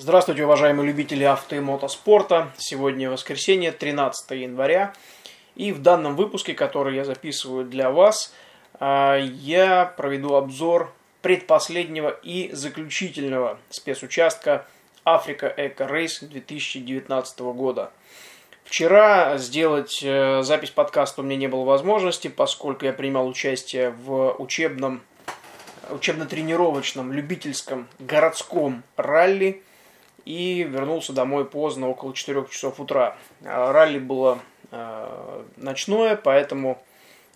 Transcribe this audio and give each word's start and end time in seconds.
Здравствуйте, 0.00 0.44
уважаемые 0.44 0.86
любители 0.86 1.24
авто 1.24 1.56
и 1.56 1.58
мотоспорта. 1.58 2.52
Сегодня 2.56 3.10
воскресенье, 3.10 3.72
13 3.72 4.30
января. 4.30 4.94
И 5.56 5.72
в 5.72 5.82
данном 5.82 6.14
выпуске, 6.14 6.54
который 6.54 6.94
я 6.94 7.04
записываю 7.04 7.64
для 7.64 7.90
вас, 7.90 8.32
а, 8.78 9.16
я 9.16 9.92
проведу 9.96 10.34
обзор 10.36 10.94
предпоследнего 11.20 12.10
и 12.10 12.52
заключительного 12.52 13.58
спецучастка 13.70 14.68
Африка 15.04 15.52
Эко 15.56 15.86
Рейс 15.86 16.20
2019 16.20 17.40
года. 17.40 17.90
Вчера 18.62 19.36
сделать 19.36 19.98
э, 20.04 20.42
запись 20.44 20.70
подкаста 20.70 21.22
у 21.22 21.24
меня 21.24 21.36
не 21.36 21.48
было 21.48 21.64
возможности, 21.64 22.28
поскольку 22.28 22.84
я 22.84 22.92
принимал 22.92 23.26
участие 23.26 23.90
в 23.90 24.36
учебном 24.38 25.02
учебно-тренировочном, 25.90 27.12
любительском, 27.12 27.88
городском 27.98 28.84
ралли 28.96 29.64
и 30.24 30.62
вернулся 30.62 31.12
домой 31.12 31.44
поздно, 31.44 31.88
около 31.88 32.14
4 32.14 32.46
часов 32.50 32.80
утра. 32.80 33.16
А 33.44 33.72
ралли 33.72 33.98
было 33.98 34.38
э, 34.70 35.42
ночное, 35.56 36.16
поэтому 36.16 36.82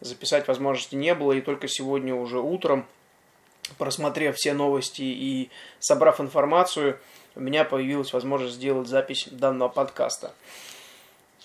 записать 0.01 0.49
возможности 0.49 0.95
не 0.95 1.15
было, 1.15 1.33
и 1.33 1.41
только 1.41 1.69
сегодня 1.69 2.15
уже 2.15 2.41
утром, 2.41 2.87
просмотрев 3.79 4.37
все 4.37 4.53
новости 4.53 5.03
и 5.03 5.51
собрав 5.79 6.21
информацию, 6.21 6.99
у 7.35 7.41
меня 7.41 7.65
появилась 7.65 8.13
возможность 8.13 8.55
сделать 8.55 8.89
запись 8.89 9.29
данного 9.31 9.69
подкаста. 9.69 10.33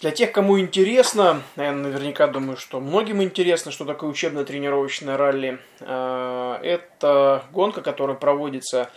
Для 0.02 0.12
тех, 0.12 0.32
кому 0.32 0.60
интересно, 0.60 1.42
я 1.56 1.72
наверняка 1.72 2.28
думаю, 2.28 2.58
что 2.58 2.80
многим 2.80 3.24
интересно, 3.24 3.72
что 3.72 3.84
такое 3.84 4.12
учебно-тренировочное 4.12 5.18
ралли. 5.18 5.60
Э, 5.80 6.60
это 6.62 7.46
гонка, 7.52 7.82
которая 7.82 8.16
проводится 8.16 8.92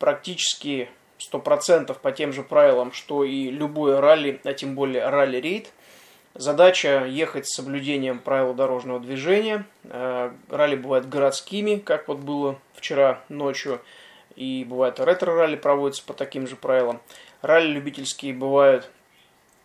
практически 0.00 0.88
100% 1.20 1.96
по 2.00 2.12
тем 2.12 2.32
же 2.32 2.42
правилам, 2.42 2.92
что 2.92 3.24
и 3.24 3.50
любое 3.50 4.00
ралли, 4.00 4.40
а 4.44 4.52
тем 4.52 4.74
более 4.74 5.08
ралли-рейд. 5.08 5.70
Задача 6.34 7.04
ехать 7.06 7.48
с 7.48 7.54
соблюдением 7.54 8.18
правил 8.18 8.54
дорожного 8.54 9.00
движения. 9.00 9.66
Э, 9.84 10.32
ралли 10.48 10.76
бывают 10.76 11.08
городскими, 11.08 11.76
как 11.76 12.08
вот 12.08 12.18
было 12.18 12.58
вчера 12.74 13.20
ночью, 13.28 13.80
и 14.36 14.64
бывает 14.68 15.00
ретро-ралли 15.00 15.56
проводятся 15.56 16.04
по 16.04 16.14
таким 16.14 16.46
же 16.46 16.56
правилам. 16.56 17.00
Ралли 17.42 17.68
любительские 17.68 18.32
бывают 18.32 18.90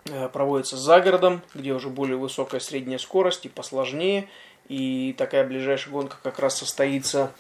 Э, 0.08 0.30
проводится 0.30 0.78
за 0.78 1.02
городом, 1.02 1.42
где 1.56 1.74
уже 1.74 1.90
более 1.90 2.16
высокая 2.16 2.60
средняя 2.60 3.00
скорость 3.00 3.46
и 3.46 3.50
посложнее. 3.50 4.30
И 4.68 5.16
такая 5.18 5.46
ближайшая 5.46 5.92
гонка 5.92 6.18
как 6.22 6.38
раз 6.38 6.58
состоится, 6.58 7.32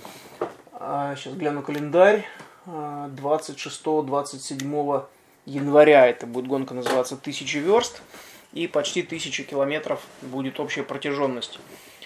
сейчас 0.71 1.33
а, 1.33 1.35
гляну 1.35 1.61
календарь, 1.61 2.25
26-27 2.65 4.95
а, 4.95 5.07
января. 5.45 6.07
Это 6.07 6.27
будет 6.27 6.47
гонка 6.47 6.73
называться 6.73 7.17
«Тысячи 7.17 7.57
верст» 7.57 8.01
и 8.53 8.67
почти 8.67 9.03
тысячи 9.03 9.43
километров 9.43 10.01
будет 10.21 10.59
общая 10.59 10.83
протяженность. 10.83 11.59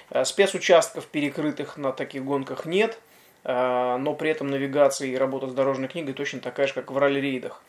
Э, 0.09 0.25
спецучастков 0.25 1.07
перекрытых 1.07 1.77
на 1.77 1.91
таких 1.91 2.25
гонках 2.25 2.65
нет, 2.65 2.99
э, 3.43 3.97
но 3.97 4.13
при 4.15 4.31
этом 4.31 4.47
навигация 4.47 5.07
и 5.07 5.15
работа 5.15 5.47
с 5.47 5.53
дорожной 5.53 5.87
книгой 5.87 6.13
точно 6.13 6.39
такая 6.39 6.67
же, 6.67 6.73
как 6.73 6.91
в 6.91 6.97
ралли-рейдах. 6.97 7.61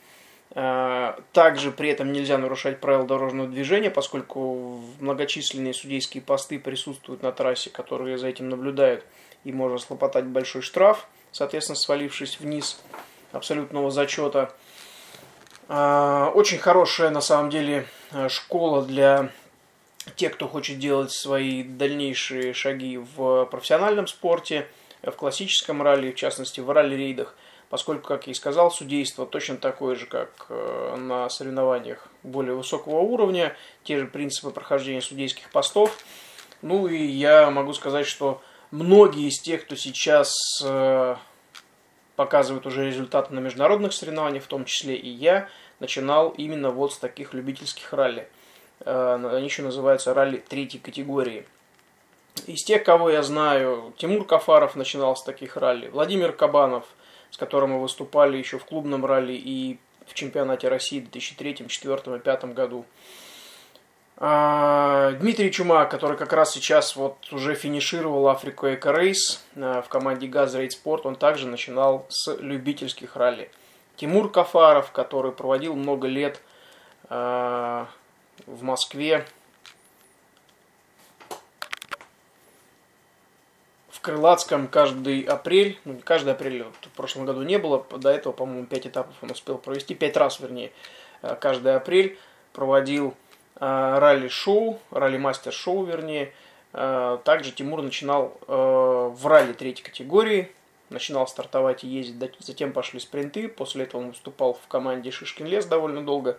Э, 0.53 1.15
также 1.33 1.71
при 1.71 1.91
этом 1.91 2.13
нельзя 2.13 2.39
нарушать 2.39 2.81
правила 2.81 3.07
дорожного 3.07 3.49
движения, 3.49 3.91
поскольку 3.91 4.81
многочисленные 4.99 5.75
судейские 5.75 6.23
посты 6.23 6.59
присутствуют 6.59 7.23
на 7.23 7.33
трассе, 7.33 7.71
которые 7.71 8.19
за 8.19 8.29
этим 8.29 8.49
наблюдают, 8.49 9.05
и 9.45 9.53
можно 9.53 9.79
слопотать 9.79 10.25
большой 10.25 10.63
штраф, 10.63 11.07
соответственно, 11.33 11.77
свалившись 11.77 12.41
вниз 12.41 12.81
абсолютного 13.33 13.91
зачета. 13.91 14.53
Э, 15.69 16.31
очень 16.35 16.59
хорошая, 16.59 17.11
на 17.11 17.21
самом 17.21 17.51
деле, 17.51 17.87
э, 18.13 18.29
школа 18.29 18.83
для 18.83 19.31
тех, 20.17 20.35
кто 20.35 20.49
хочет 20.49 20.79
делать 20.79 21.13
свои 21.13 21.63
дальнейшие 21.63 22.55
шаги 22.55 22.99
в 22.99 23.47
профессиональном 23.47 24.07
спорте, 24.07 24.67
в 25.03 25.13
классическом 25.13 25.83
ралли, 25.83 26.13
в 26.13 26.17
частности, 26.17 26.61
в 26.61 26.71
ралли-рейдах– 26.71 27.35
поскольку, 27.71 28.09
как 28.09 28.27
я 28.27 28.33
и 28.33 28.35
сказал, 28.35 28.71
судейство 28.71 29.25
точно 29.25 29.57
такое 29.57 29.95
же, 29.95 30.05
как 30.07 30.47
э, 30.51 30.97
на 30.99 31.31
соревнованиях 31.31 32.09
более 32.25 32.55
высокого 32.55 32.99
уровня, 32.99 33.57
те 33.85 33.99
же 33.99 34.07
принципы 34.07 34.51
прохождения 34.51 35.01
судейских 35.01 35.51
постов. 35.51 35.97
Ну 36.63 36.89
и 36.89 37.03
я 37.03 37.49
могу 37.51 37.73
сказать, 37.73 38.07
что 38.07 38.43
многие 38.71 39.29
из 39.29 39.41
тех, 39.41 39.65
кто 39.65 39.77
сейчас 39.77 40.35
э, 40.65 41.17
показывает 42.17 42.67
уже 42.67 42.87
результаты 42.87 43.35
на 43.35 43.41
международных 43.41 43.93
соревнованиях, 43.93 44.45
в 44.45 44.49
том 44.49 44.65
числе 44.65 44.97
и 44.97 45.09
я, 45.09 45.49
начинал 45.79 46.31
именно 46.31 46.71
вот 46.71 46.93
с 46.93 46.99
таких 46.99 47.35
любительских 47.35 47.93
ралли. 47.93 48.29
Э, 48.81 49.19
они 49.33 49.45
еще 49.45 49.63
называются 49.63 50.15
ралли 50.15 50.39
третьей 50.39 50.81
категории. 50.81 51.47
Из 52.47 52.63
тех, 52.65 52.85
кого 52.85 53.11
я 53.11 53.23
знаю, 53.23 53.93
Тимур 53.97 54.25
Кафаров 54.25 54.77
начинал 54.77 55.17
с 55.17 55.23
таких 55.23 55.57
ралли, 55.57 55.89
Владимир 55.89 56.33
Кабанов– 56.33 56.85
с 57.31 57.37
которым 57.37 57.71
мы 57.71 57.81
выступали 57.81 58.37
еще 58.37 58.59
в 58.59 58.65
клубном 58.65 59.07
ралли 59.07 59.33
и 59.33 59.79
в 60.07 60.15
чемпионате 60.15 60.69
России 60.69 61.01
в 61.01 61.11
2003, 61.11 61.55
2004, 61.55 62.19
2005 62.19 62.45
году. 62.55 62.85
А, 64.23 65.13
Дмитрий 65.13 65.51
Чумак, 65.51 65.91
который 65.91 66.19
как 66.19 66.35
раз 66.35 66.53
сейчас 66.53 66.95
вот 66.95 67.33
уже 67.33 67.55
финишировал 67.55 68.29
Африку 68.29 68.69
Эко 68.69 68.93
Рейс 68.93 69.43
в 69.55 69.87
команде 69.89 70.27
Газ 70.27 70.55
Рейд 70.55 70.73
Спорт, 70.73 71.07
он 71.07 71.17
также 71.17 71.47
начинал 71.47 72.05
с 72.11 72.37
любительских 72.37 73.17
ралли. 73.17 73.51
Тимур 73.97 74.31
Кафаров, 74.31 74.93
который 74.93 75.33
проводил 75.33 75.75
много 75.75 76.07
лет 76.07 76.43
а, 77.09 77.89
в 78.47 78.63
Москве 78.63 79.27
в 83.91 84.03
Крылатском 84.03 84.69
каждый 84.69 85.23
апрель, 85.23 85.79
ну 85.87 85.95
не 85.95 86.03
каждый 86.03 86.35
апрель, 86.35 86.65
вот, 86.65 86.75
в 86.83 86.91
прошлом 86.91 87.25
году 87.25 87.41
не 87.41 87.59
было, 87.59 87.87
до 87.97 88.11
этого, 88.11 88.35
по-моему, 88.35 88.67
5 88.67 88.87
этапов 88.87 89.15
он 89.23 89.31
успел 89.31 89.57
провести, 89.57 89.95
5 89.95 90.17
раз, 90.19 90.41
вернее, 90.41 90.73
каждый 91.41 91.75
апрель 91.75 92.19
проводил 92.53 93.15
ралли-шоу, 93.61 94.79
ралли-мастер-шоу, 94.91 95.85
вернее. 95.85 96.33
Э, 96.73 97.19
также 97.25 97.53
Тимур 97.53 97.83
начинал 97.83 98.39
в 98.47 99.27
ралли 99.27 99.53
третьей 99.53 99.85
категории, 99.85 100.51
начинал 100.89 101.29
стартовать 101.29 101.85
и 101.85 101.89
ездить, 101.89 102.35
затем 102.41 102.73
пошли 102.73 102.99
спринты, 102.99 103.49
после 103.49 103.85
этого 103.85 104.01
он 104.01 104.09
выступал 104.09 104.55
в 104.55 104.67
команде 104.67 105.11
Шишкин 105.11 105.47
лес 105.47 105.67
довольно 105.67 106.03
долго. 106.03 106.39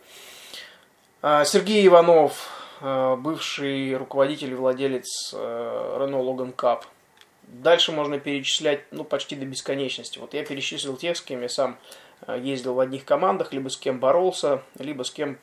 Сергей 1.21 1.85
Иванов, 1.85 2.49
бывший 2.81 3.95
руководитель 3.95 4.51
и 4.51 4.55
владелец 4.55 5.33
Renault 5.33 6.25
Logan 6.25 6.55
Cup, 6.55 6.83
Дальше 7.51 7.91
можно 7.91 8.17
перечислять 8.17 8.83
ну, 8.91 9.03
почти 9.03 9.35
до 9.35 9.45
бесконечности. 9.45 10.19
Вот 10.19 10.33
я 10.33 10.45
перечислил 10.45 10.95
тех, 10.95 11.17
с 11.17 11.21
кем 11.21 11.41
я 11.41 11.49
сам 11.49 11.77
э, 12.25 12.39
ездил 12.41 12.75
в 12.75 12.79
одних 12.79 13.03
командах, 13.03 13.51
либо 13.51 13.67
с 13.67 13.75
кем 13.75 13.99
боролся, 13.99 14.63
либо 14.79 15.03
с 15.03 15.11
кем 15.11 15.37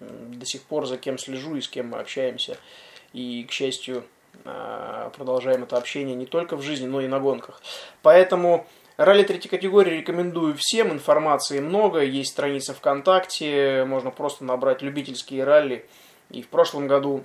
до 0.00 0.46
сих 0.46 0.62
пор 0.62 0.86
за 0.86 0.98
кем 0.98 1.18
слежу 1.18 1.56
и 1.56 1.60
с 1.60 1.68
кем 1.68 1.88
мы 1.88 1.98
общаемся. 1.98 2.56
И, 3.12 3.44
к 3.44 3.52
счастью, 3.52 4.04
э, 4.44 5.10
продолжаем 5.16 5.64
это 5.64 5.76
общение 5.76 6.14
не 6.14 6.26
только 6.26 6.56
в 6.56 6.62
жизни, 6.62 6.86
но 6.86 7.00
и 7.00 7.08
на 7.08 7.20
гонках. 7.20 7.60
Поэтому 8.02 8.66
ралли 8.96 9.22
третьей 9.22 9.50
категории 9.50 9.98
рекомендую 9.98 10.54
всем. 10.56 10.92
Информации 10.92 11.60
много, 11.60 12.00
есть 12.00 12.30
страница 12.32 12.74
ВКонтакте, 12.74 13.84
можно 13.84 14.10
просто 14.10 14.44
набрать 14.44 14.82
любительские 14.82 15.44
ралли. 15.44 15.86
И 16.30 16.42
в 16.42 16.48
прошлом 16.48 16.86
году 16.86 17.24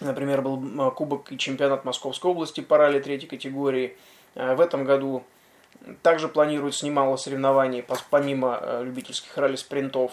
Например, 0.00 0.42
был 0.42 0.62
а, 0.80 0.90
Кубок 0.90 1.32
и 1.32 1.38
чемпионат 1.38 1.84
Московской 1.84 2.30
области 2.30 2.60
по 2.60 2.78
ралли 2.78 3.00
третьей 3.00 3.28
категории. 3.28 3.96
А, 4.34 4.54
в 4.54 4.60
этом 4.60 4.84
году 4.84 5.24
также 6.02 6.28
планируется 6.28 6.86
немало 6.86 7.16
соревнований, 7.16 7.84
помимо 8.10 8.58
а, 8.60 8.82
любительских 8.82 9.36
ралли-спринтов. 9.36 10.12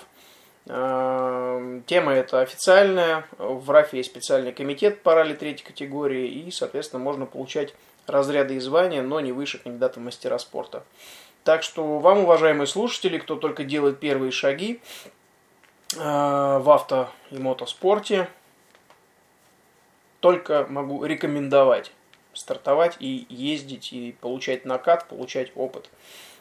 Тема 0.65 2.13
эта 2.13 2.41
официальная. 2.41 3.27
В 3.37 3.69
РАФе 3.69 3.97
есть 3.97 4.09
специальный 4.09 4.51
комитет 4.51 5.03
по 5.03 5.13
ралли 5.13 5.35
третьей 5.35 5.65
категории. 5.65 6.27
И, 6.27 6.51
соответственно, 6.51 7.03
можно 7.03 7.25
получать 7.25 7.75
разряды 8.07 8.55
и 8.55 8.59
звания, 8.59 9.01
но 9.01 9.19
не 9.19 9.31
выше 9.31 9.59
кандидата 9.59 9.99
в 9.99 10.03
мастера 10.03 10.37
спорта. 10.39 10.83
Так 11.43 11.61
что 11.61 11.99
вам, 11.99 12.19
уважаемые 12.19 12.65
слушатели, 12.65 13.19
кто 13.19 13.35
только 13.35 13.63
делает 13.63 13.99
первые 13.99 14.31
шаги 14.31 14.81
в 15.95 16.73
авто 16.73 17.09
и 17.29 17.37
мотоспорте, 17.37 18.27
только 20.19 20.65
могу 20.67 21.05
рекомендовать 21.05 21.91
стартовать 22.33 22.97
и 22.99 23.27
ездить, 23.29 23.93
и 23.93 24.15
получать 24.19 24.65
накат, 24.65 25.07
получать 25.07 25.51
опыт. 25.55 25.89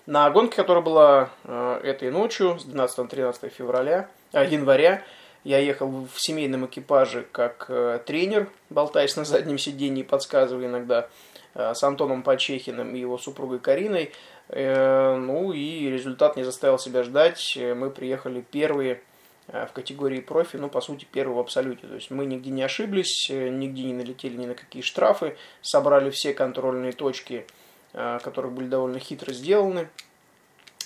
На 0.06 0.28
гонке, 0.28 0.56
которая 0.56 0.84
была 0.84 1.30
э, 1.44 1.80
этой 1.82 2.10
ночью, 2.10 2.58
с 2.58 2.64
12 2.64 2.98
на 2.98 3.08
13 3.08 3.50
февраля, 3.50 4.10
э, 4.34 4.46
января, 4.50 5.02
я 5.44 5.58
ехал 5.58 5.88
в 5.88 6.20
семейном 6.20 6.66
экипаже 6.66 7.24
как 7.32 7.66
э, 7.68 8.00
тренер, 8.04 8.50
болтаясь 8.68 9.16
на 9.16 9.24
заднем 9.24 9.56
сиденье, 9.56 10.04
подсказывая 10.04 10.66
иногда 10.66 11.08
э, 11.54 11.72
с 11.72 11.82
Антоном 11.82 12.22
Почехиным 12.22 12.94
и 12.94 12.98
его 12.98 13.16
супругой 13.16 13.60
Кариной. 13.60 14.12
Ну 14.50 15.52
и 15.52 15.88
результат 15.88 16.36
не 16.36 16.42
заставил 16.42 16.78
себя 16.78 17.02
ждать. 17.02 17.56
Мы 17.56 17.88
приехали 17.88 18.42
первые 18.42 19.00
в 19.48 19.70
категории 19.72 20.20
профи, 20.20 20.56
ну, 20.56 20.68
по 20.68 20.82
сути, 20.82 21.06
первые 21.10 21.36
в 21.36 21.38
абсолюте. 21.38 21.86
То 21.86 21.94
есть 21.94 22.10
мы 22.10 22.26
нигде 22.26 22.50
не 22.50 22.62
ошиблись, 22.62 23.30
нигде 23.30 23.84
не 23.84 23.94
налетели 23.94 24.36
ни 24.36 24.44
на 24.44 24.54
какие 24.54 24.82
штрафы, 24.82 25.38
собрали 25.62 26.10
все 26.10 26.34
контрольные 26.34 26.92
точки, 26.92 27.46
которые 27.94 28.52
были 28.52 28.66
довольно 28.66 28.98
хитро 28.98 29.32
сделаны. 29.32 29.88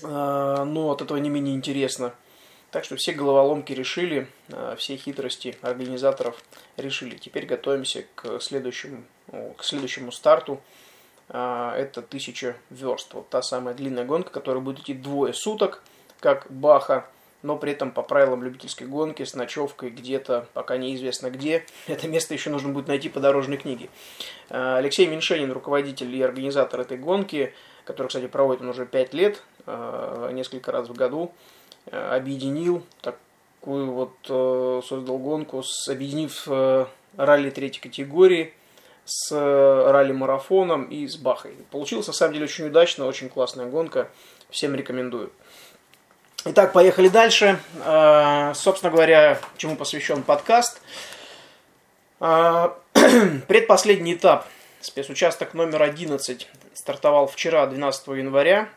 Но 0.02 0.90
от 0.92 1.02
этого 1.02 1.18
не 1.18 1.30
менее 1.30 1.56
интересно– 1.56 2.14
так 2.70 2.84
что 2.84 2.96
все 2.96 3.12
головоломки 3.12 3.72
решили, 3.72 4.28
а, 4.52 4.76
все 4.76 4.96
хитрости 4.96 5.56
организаторов 5.62 6.42
решили. 6.76 7.16
Теперь 7.16 7.46
готовимся 7.46 8.04
к 8.14 8.40
следующему, 8.40 9.04
к 9.56 9.64
следующему 9.64 10.12
старту. 10.12 10.60
Это 11.28 12.00
1000 12.00 12.56
верст. 12.70 13.12
Вот 13.12 13.28
та 13.28 13.42
самая 13.42 13.74
длинная 13.74 14.06
гонка, 14.06 14.30
которая 14.30 14.62
будет 14.62 14.80
идти 14.80 14.94
двое 14.94 15.34
суток, 15.34 15.82
как 16.20 16.50
Баха, 16.50 17.06
но 17.42 17.56
при 17.56 17.72
этом 17.72 17.90
по 17.90 18.02
правилам 18.02 18.42
любительской 18.42 18.86
гонки 18.86 19.24
с 19.24 19.34
ночевкой 19.34 19.90
где-то, 19.90 20.46
пока 20.54 20.76
неизвестно 20.76 21.30
где. 21.30 21.64
Это 21.86 22.08
место 22.08 22.34
еще 22.34 22.50
нужно 22.50 22.70
будет 22.70 22.88
найти 22.88 23.08
по 23.08 23.20
дорожной 23.20 23.56
книге. 23.56 23.88
А, 24.50 24.78
Алексей 24.78 25.06
Меньшенин, 25.06 25.52
руководитель 25.52 26.14
и 26.14 26.22
организатор 26.22 26.80
этой 26.80 26.98
гонки, 26.98 27.52
который, 27.84 28.08
кстати, 28.08 28.26
проводит 28.26 28.62
он 28.62 28.68
уже 28.68 28.84
5 28.84 29.14
лет, 29.14 29.42
несколько 29.66 30.72
раз 30.72 30.88
в 30.88 30.94
году, 30.94 31.32
Э, 31.90 32.16
объединил 32.16 32.82
такую 33.00 33.90
вот, 33.92 34.12
э, 34.28 34.80
создал 34.84 35.18
гонку, 35.18 35.62
с, 35.62 35.88
объединив 35.88 36.44
э, 36.46 36.86
ралли 37.16 37.50
третьей 37.50 37.80
категории 37.80 38.52
с 39.04 39.32
ралли-марафоном 39.32 40.84
и 40.84 41.06
с 41.06 41.16
Бахой. 41.16 41.54
Получилось, 41.70 42.08
на 42.08 42.12
самом 42.12 42.34
деле, 42.34 42.44
очень 42.44 42.66
удачно, 42.66 43.06
очень 43.06 43.30
классная 43.30 43.64
гонка. 43.66 44.10
Всем 44.50 44.74
рекомендую. 44.74 45.30
Итак, 46.44 46.72
поехали 46.72 47.08
дальше. 47.08 47.58
Собственно 48.54 48.90
говоря, 48.90 49.40
чему 49.56 49.76
посвящен 49.76 50.22
подкаст. 50.22 50.80
Предпоследний 52.18 54.14
этап, 54.14 54.46
спецучасток 54.80 55.54
номер 55.54 55.82
11, 55.82 56.48
стартовал 56.74 57.26
вчера, 57.26 57.66
12 57.66 58.06
января. 58.08 58.68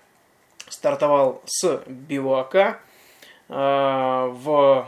Стартовал 0.69 1.42
с 1.46 1.81
Бивуака 1.88 2.80
Э, 3.54 4.30
в 4.31 4.88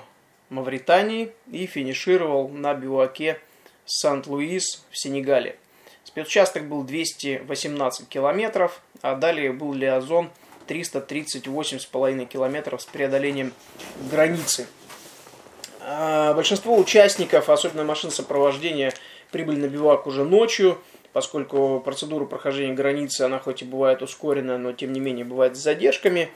Мавритании 0.49 1.33
и 1.51 1.65
финишировал 1.65 2.47
на 2.47 2.73
биваке 2.73 3.39
Сант-Луис 3.85 4.85
в 4.89 4.97
Сенегале. 4.97 5.57
Спецучасток 6.05 6.69
был 6.69 6.83
218 6.83 8.07
километров, 8.07 8.81
а 9.01 9.15
далее 9.15 9.51
был 9.51 9.73
Лиазон 9.73 10.29
338,5 10.67 12.25
километров 12.25 12.81
с 12.81 12.85
преодолением 12.85 13.53
границы. 14.11 14.67
Э, 15.81 16.33
большинство 16.33 16.77
участников, 16.77 17.49
особенно 17.49 17.83
машин 17.83 18.11
сопровождения, 18.11 18.93
прибыли 19.31 19.57
на 19.57 19.67
бивак 19.67 20.07
уже 20.07 20.23
ночью, 20.23 20.79
поскольку 21.11 21.81
процедура 21.83 22.25
прохождения 22.25 22.73
границы, 22.73 23.21
она 23.21 23.39
хоть 23.39 23.61
и 23.61 23.65
бывает 23.65 24.01
ускоренная, 24.01 24.57
но 24.57 24.73
тем 24.73 24.93
не 24.93 24.99
менее 24.99 25.25
бывает 25.25 25.55
с 25.55 25.59
задержками. 25.59 26.29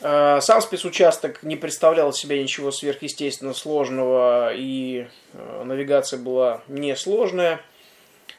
Э, 0.00 0.40
сам 0.40 0.60
спецучасток 0.60 1.42
не 1.42 1.56
представлял 1.56 2.12
себя 2.12 2.40
ничего 2.40 2.70
сверхъестественно 2.70 3.54
сложного, 3.54 4.52
и 4.54 5.06
э, 5.32 5.62
навигация 5.64 6.18
была 6.18 6.62
несложная. 6.68 7.60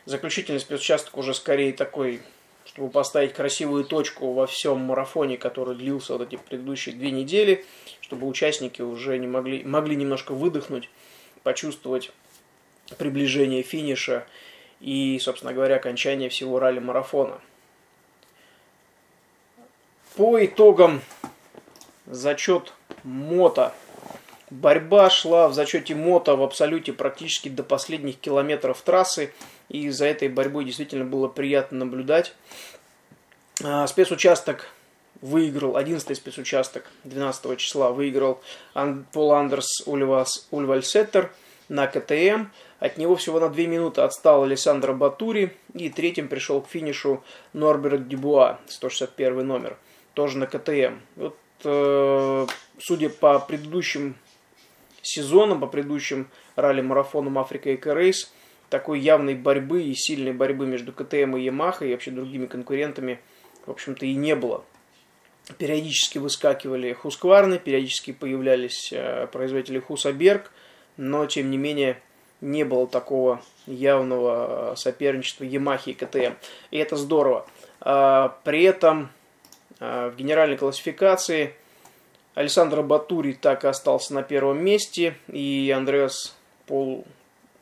Заключительный 0.06 0.60
спецучасток 0.60 1.18
уже 1.18 1.34
скорее 1.34 1.74
такой, 1.74 2.22
чтобы 2.70 2.92
поставить 2.92 3.34
красивую 3.34 3.84
точку 3.84 4.32
во 4.32 4.46
всем 4.46 4.78
марафоне, 4.82 5.38
который 5.38 5.76
длился 5.76 6.14
вот 6.14 6.22
эти 6.28 6.40
предыдущие 6.40 6.94
две 6.94 7.10
недели, 7.10 7.66
чтобы 8.00 8.28
участники 8.28 8.84
уже 8.84 9.18
не 9.18 9.26
могли, 9.26 9.64
могли 9.64 9.96
немножко 9.96 10.34
выдохнуть, 10.34 10.88
почувствовать 11.42 12.12
приближение 13.00 13.64
финиша 13.64 14.28
и, 14.82 15.18
собственно 15.20 15.52
говоря, 15.52 15.78
окончание 15.78 16.30
всего 16.30 16.60
ралли-марафона. 16.60 17.42
По 20.16 20.46
итогам 20.46 21.02
зачет 22.06 22.72
мото. 23.04 23.74
Борьба 24.52 25.10
шла 25.10 25.48
в 25.48 25.56
зачете 25.56 25.96
мото 25.96 26.36
в 26.36 26.44
абсолюте 26.44 26.94
практически 26.94 27.50
до 27.50 27.64
последних 27.64 28.20
километров 28.20 28.80
трассы. 28.82 29.34
И 29.70 29.90
за 29.90 30.06
этой 30.06 30.30
борьбой 30.30 30.66
действительно 30.66 31.06
было 31.06 31.28
приятно 31.28 31.80
наблюдать. 31.80 32.34
А, 33.64 33.88
спецучасток 33.88 34.68
выиграл, 35.22 35.78
11 35.78 36.16
спецучасток 36.16 36.86
12 37.04 37.58
числа 37.58 37.92
выиграл 37.92 38.42
Пол 39.12 39.34
Андерс 39.34 39.84
Ульвальсеттер 39.86 41.32
на 41.68 41.88
КТМ. 41.88 42.46
От 42.80 42.98
него 42.98 43.16
всего 43.16 43.40
на 43.40 43.50
2 43.50 43.64
минуты 43.64 44.02
отстал 44.02 44.44
Александр 44.44 44.94
Батури. 44.94 45.56
И 45.74 45.90
третьим 45.90 46.28
пришел 46.28 46.62
к 46.62 46.70
финишу 46.70 47.24
Норберт 47.54 48.08
Дюбуа, 48.08 48.60
161 48.68 49.46
номер, 49.46 49.78
тоже 50.14 50.38
на 50.38 50.48
КТМ. 50.48 50.96
Вот 51.16 51.36
Э, 51.64 52.48
судя 52.80 53.10
по 53.10 53.40
предыдущим 53.40 54.16
сезонам, 55.02 55.60
по 55.60 55.68
предыдущим 55.68 56.30
ралли-марафонам 56.56 57.38
Африка 57.38 57.70
и 57.72 57.80
Рейс, 57.82 58.32
такой 58.70 59.00
явной 59.00 59.36
борьбы 59.36 59.84
и 59.84 59.94
сильной 59.96 60.34
борьбы 60.34 60.66
между 60.66 60.92
КТМ 60.92 61.38
и 61.38 61.42
Ямаха 61.42 61.86
и 61.86 61.92
вообще 61.92 62.12
другими 62.12 62.46
конкурентами, 62.46 63.20
в 63.66 63.72
общем-то, 63.72 64.06
и 64.06 64.14
не 64.16 64.36
было. 64.36 64.64
Периодически 65.58 66.20
выскакивали 66.20 66.94
Хускварны, 66.94 67.58
периодически 67.58 68.12
появлялись 68.12 68.94
э, 68.94 69.28
производители 69.32 69.80
Хусаберг, 69.80 70.52
но, 70.98 71.26
тем 71.26 71.50
не 71.50 71.58
менее, 71.58 72.00
не 72.42 72.64
было 72.64 72.88
такого 72.88 73.42
явного 73.66 74.74
соперничества 74.78 75.44
Ямахи 75.44 75.90
и 75.90 75.94
КТМ. 75.94 76.34
И 76.72 76.78
это 76.78 76.96
здорово. 76.96 77.48
А, 77.82 78.38
при 78.44 78.64
этом 78.64 79.10
а, 79.80 80.10
в 80.10 80.16
генеральной 80.16 80.58
классификации 80.58 81.56
Александр 82.36 82.82
Батури 82.82 83.34
так 83.34 83.64
и 83.64 83.68
остался 83.68 84.14
на 84.14 84.24
первом 84.24 84.64
месте, 84.64 85.16
и 85.28 85.74
Андреас 85.76 86.36
Пол, 86.68 87.06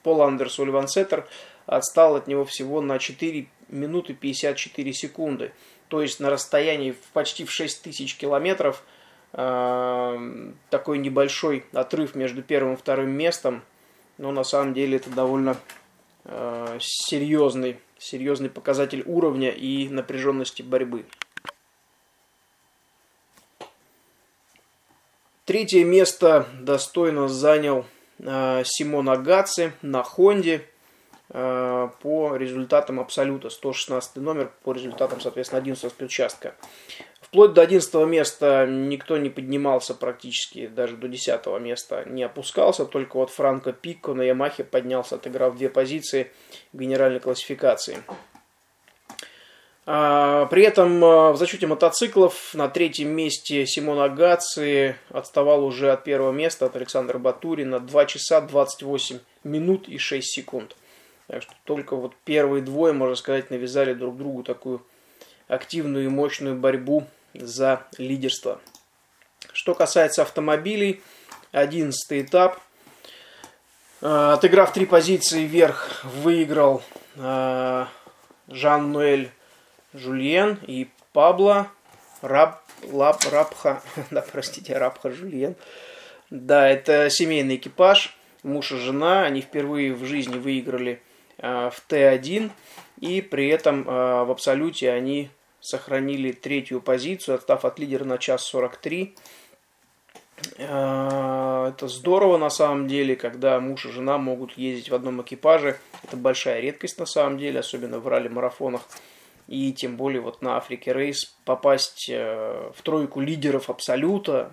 Пол 0.04 0.22
Андерс 0.22 0.60
Ульвансеттер 0.60 1.28
отстал 1.66 2.16
от 2.16 2.28
него 2.28 2.46
всего 2.46 2.82
на 2.82 3.00
4 3.00 3.48
минуты 3.70 4.14
54 4.14 4.94
секунды. 4.94 5.52
То 5.88 6.02
есть 6.02 6.20
на 6.20 6.30
расстоянии 6.30 6.96
почти 7.14 7.46
в 7.46 7.52
6 7.52 7.82
тысяч 7.82 8.16
километров 8.18 8.84
э, 9.34 10.52
такой 10.70 10.98
небольшой 10.98 11.66
отрыв 11.74 12.16
между 12.16 12.42
первым 12.42 12.74
и 12.74 12.78
вторым 12.78 13.12
местом, 13.12 13.64
но 14.18 14.32
на 14.32 14.44
самом 14.44 14.74
деле 14.74 14.98
это 14.98 15.10
довольно 15.10 15.58
э, 16.26 16.78
серьезный, 16.82 17.80
серьезный 17.98 18.50
показатель 18.50 19.04
уровня 19.06 19.50
и 19.50 19.88
напряженности 19.90 20.62
борьбы. 20.62 21.06
Третье 25.46 25.86
место 25.86 26.46
достойно 26.60 27.30
занял 27.30 27.86
э, 28.20 28.64
Симон 28.66 29.10
Агаци 29.10 29.74
на 29.82 30.04
Хонде 30.04 30.66
э, 31.30 31.90
по 32.02 32.36
результатам 32.36 33.00
Абсолюта. 33.00 33.50
116 33.50 34.18
номер 34.18 34.52
по 34.64 34.74
результатам, 34.74 35.22
соответственно, 35.22 35.60
11 35.62 35.92
спецучастка. 35.92 36.56
Вплоть 37.22 37.54
до 37.54 37.62
11 37.62 37.94
места 38.08 38.66
никто 38.66 39.18
не 39.18 39.30
поднимался 39.30 39.94
практически, 39.94 40.68
даже 40.68 40.96
до 40.96 41.10
10 41.10 41.46
места 41.60 42.06
не 42.06 42.24
опускался. 42.24 42.86
Только 42.86 43.18
вот 43.18 43.32
Франко 43.32 43.74
Пикко 43.74 44.14
на 44.14 44.22
Ямахе 44.22 44.64
поднялся, 44.64 45.16
отыграв 45.16 45.58
две 45.58 45.70
позиции 45.70 46.32
в 46.72 46.80
генеральной 46.80 47.20
классификации. 47.20 47.98
А, 49.90 50.48
при 50.48 50.64
этом 50.64 51.02
а, 51.02 51.32
в 51.32 51.38
зачете 51.38 51.66
мотоциклов 51.66 52.54
на 52.54 52.68
третьем 52.68 53.08
месте 53.08 53.66
Симон 53.66 54.02
Агаци 54.02 54.98
отставал 55.12 55.64
уже 55.64 55.94
от 55.94 56.04
первого 56.04 56.34
места 56.34 56.66
от 56.66 56.76
Александра 56.76 57.18
Батури 57.18 57.64
на 57.64 57.80
2 57.80 58.06
часа 58.06 58.42
28 58.42 59.20
минут 59.46 59.88
и 59.88 59.98
6 59.98 60.28
секунд. 60.28 60.76
Так 61.28 61.42
что 61.42 61.54
только 61.64 61.96
вот 61.96 62.12
первые 62.26 62.62
двое, 62.62 62.92
можно 62.92 63.16
сказать, 63.16 63.50
навязали 63.50 63.94
друг 63.94 64.18
другу 64.18 64.44
такую 64.44 64.86
активную 65.48 66.04
и 66.04 66.10
мощную 66.10 66.58
борьбу 66.58 67.08
за 67.34 67.88
лидерство. 67.98 68.60
Что 69.54 69.74
касается 69.74 70.22
автомобилей, 70.22 71.02
11 71.54 71.96
этап. 72.26 72.60
А, 74.02 74.34
отыграв 74.34 74.74
три 74.74 74.86
позиции 74.86 75.46
вверх, 75.46 76.04
выиграл 76.04 76.84
Жан-Нуэль 78.50 79.32
Жульен 79.98 80.60
и 80.68 80.88
Пабло 81.14 81.68
Раб, 82.22 82.62
Лап, 82.84 83.22
Рабха, 83.32 83.82
да, 84.12 84.26
простите, 84.32 84.78
Рабха 84.78 85.12
Жульен. 85.12 85.56
Да, 86.30 86.68
это 86.68 87.10
семейный 87.10 87.56
экипаж, 87.56 88.16
муж 88.44 88.72
и 88.72 88.78
жена, 88.78 89.24
они 89.24 89.42
впервые 89.42 89.94
в 89.94 90.04
жизни 90.06 90.38
выиграли 90.38 91.02
э, 91.38 91.70
в 91.70 91.84
Т1, 91.88 92.52
и 93.00 93.22
при 93.22 93.48
этом 93.48 93.88
э, 93.88 94.24
в 94.24 94.32
абсолюте 94.32 94.92
они 94.92 95.30
сохранили 95.62 96.32
третью 96.32 96.82
позицию, 96.82 97.36
отстав 97.36 97.66
от 97.66 97.80
лидера 97.80 98.04
на 98.04 98.18
час 98.18 98.44
43. 98.46 99.16
Э, 100.58 101.72
это 101.74 101.88
здорово 101.88 102.38
на 102.38 102.50
самом 102.50 102.88
деле, 102.88 103.16
когда 103.16 103.60
муж 103.60 103.86
и 103.86 103.92
жена 103.92 104.18
могут 104.18 104.58
ездить 104.58 104.90
в 104.90 104.96
одном 104.96 105.22
экипаже. 105.22 105.80
Это 106.04 106.18
большая 106.18 106.60
редкость 106.60 107.00
на 107.00 107.06
самом 107.06 107.38
деле, 107.38 107.60
особенно 107.60 108.00
в 108.00 108.08
ралли-марафонах. 108.08 108.82
И 109.48 109.72
тем 109.72 109.96
более 109.96 110.22
вот 110.22 110.42
на 110.42 110.58
Африке 110.58 110.92
Рейс 110.94 111.36
попасть 111.46 112.10
э, 112.10 112.72
в 112.76 112.82
тройку 112.82 113.22
лидеров 113.22 113.70
абсолюта, 113.70 114.52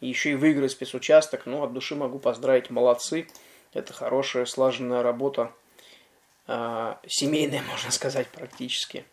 и 0.00 0.08
еще 0.08 0.32
и 0.32 0.34
выиграть 0.34 0.72
спецучасток, 0.72 1.46
ну, 1.46 1.62
от 1.62 1.72
души 1.72 1.96
могу 1.96 2.18
поздравить, 2.18 2.70
молодцы. 2.70 3.26
Это 3.72 3.92
хорошая, 3.92 4.44
слаженная 4.44 5.02
работа, 5.02 5.50
э, 6.46 6.94
семейная, 7.06 7.62
можно 7.70 7.90
сказать, 7.90 8.28
практически. 8.28 9.04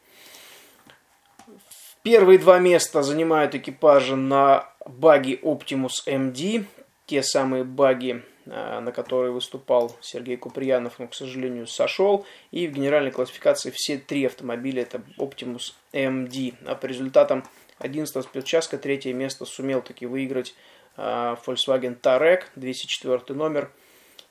Первые 2.03 2.37
два 2.37 2.59
места 2.59 3.01
занимают 3.01 3.55
экипажи 3.55 4.15
на 4.15 4.69
баги 4.85 5.39
Optimus 5.41 6.05
MD, 6.05 6.65
те 7.05 7.21
самые 7.23 7.63
баги, 7.63 8.23
э, 8.45 8.79
на 8.79 8.91
которые 8.91 9.31
выступал 9.31 9.95
Сергей 10.01 10.37
Куприянов, 10.37 10.99
но, 10.99 11.07
к 11.07 11.13
сожалению, 11.13 11.67
сошел. 11.67 12.25
И 12.51 12.67
в 12.67 12.71
генеральной 12.71 13.11
классификации 13.11 13.71
все 13.73 13.97
три 13.97 14.25
автомобиля 14.25 14.83
это 14.83 15.01
Optimus 15.17 15.73
MD. 15.93 16.55
А 16.65 16.75
по 16.75 16.85
результатам 16.85 17.43
11 17.79 18.23
спецучастка 18.23 18.77
третье 18.77 19.13
место 19.13 19.45
сумел 19.45 19.81
таки 19.81 20.05
выиграть 20.05 20.55
э, 20.97 21.35
Volkswagen 21.45 21.99
Touareg, 21.99 22.43
204 22.55 23.35
номер, 23.37 23.71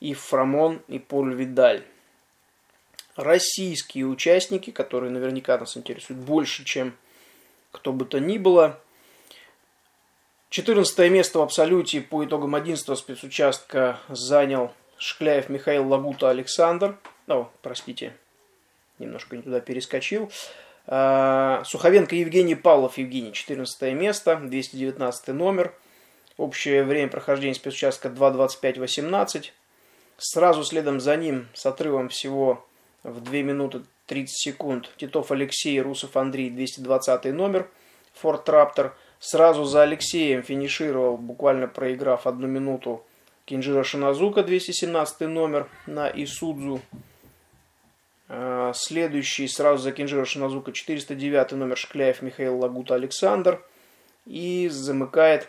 и 0.00 0.14
Фрамон, 0.14 0.82
и 0.88 0.98
Поль 0.98 1.34
Видаль. 1.34 1.84
Российские 3.16 4.06
участники, 4.06 4.70
которые 4.70 5.12
наверняка 5.12 5.56
нас 5.56 5.76
интересуют 5.76 6.20
больше, 6.20 6.64
чем 6.64 6.96
кто 7.70 7.92
бы 7.92 8.04
то 8.04 8.18
ни 8.18 8.38
было. 8.38 8.80
14 10.54 11.10
место 11.10 11.40
в 11.40 11.42
абсолюте 11.42 12.00
по 12.00 12.24
итогам 12.24 12.54
11 12.54 12.96
спецучастка 12.96 13.98
занял 14.08 14.72
Шкляев 14.98 15.48
Михаил 15.48 15.88
Лагута 15.88 16.30
Александр. 16.30 16.96
О, 17.26 17.50
простите, 17.60 18.14
немножко 19.00 19.34
не 19.34 19.42
туда 19.42 19.58
перескочил. 19.58 20.30
А, 20.86 21.64
Суховенко 21.64 22.14
Евгений 22.14 22.54
Павлов 22.54 22.98
Евгений, 22.98 23.32
14 23.32 23.92
место, 23.94 24.36
219 24.36 25.28
номер. 25.34 25.74
Общее 26.36 26.84
время 26.84 27.08
прохождения 27.08 27.54
спецучастка 27.54 28.06
2.25.18. 28.06 29.46
Сразу 30.18 30.62
следом 30.62 31.00
за 31.00 31.16
ним 31.16 31.48
с 31.52 31.66
отрывом 31.66 32.10
всего 32.10 32.64
в 33.02 33.20
2 33.20 33.32
минуты 33.38 33.82
30 34.06 34.30
секунд. 34.30 34.88
Титов 34.98 35.32
Алексей, 35.32 35.80
Русов 35.80 36.16
Андрей, 36.16 36.48
220 36.48 37.24
номер. 37.32 37.68
Форт 38.12 38.48
Раптор. 38.48 38.94
Сразу 39.24 39.64
за 39.64 39.84
Алексеем 39.84 40.42
финишировал, 40.42 41.16
буквально 41.16 41.66
проиграв 41.66 42.26
одну 42.26 42.46
минуту, 42.46 43.02
Кинжира 43.46 43.82
Шиназука, 43.82 44.42
217 44.42 45.20
номер 45.22 45.66
на 45.86 46.10
Исудзу. 46.10 46.82
А, 48.28 48.74
следующий 48.74 49.48
сразу 49.48 49.82
за 49.82 49.92
Кинжира 49.92 50.26
Шиназука 50.26 50.72
409 50.72 51.52
номер 51.52 51.78
Шкляев 51.78 52.20
Михаил 52.20 52.58
Лагута 52.58 52.96
Александр. 52.96 53.64
И 54.26 54.68
замыкает 54.68 55.48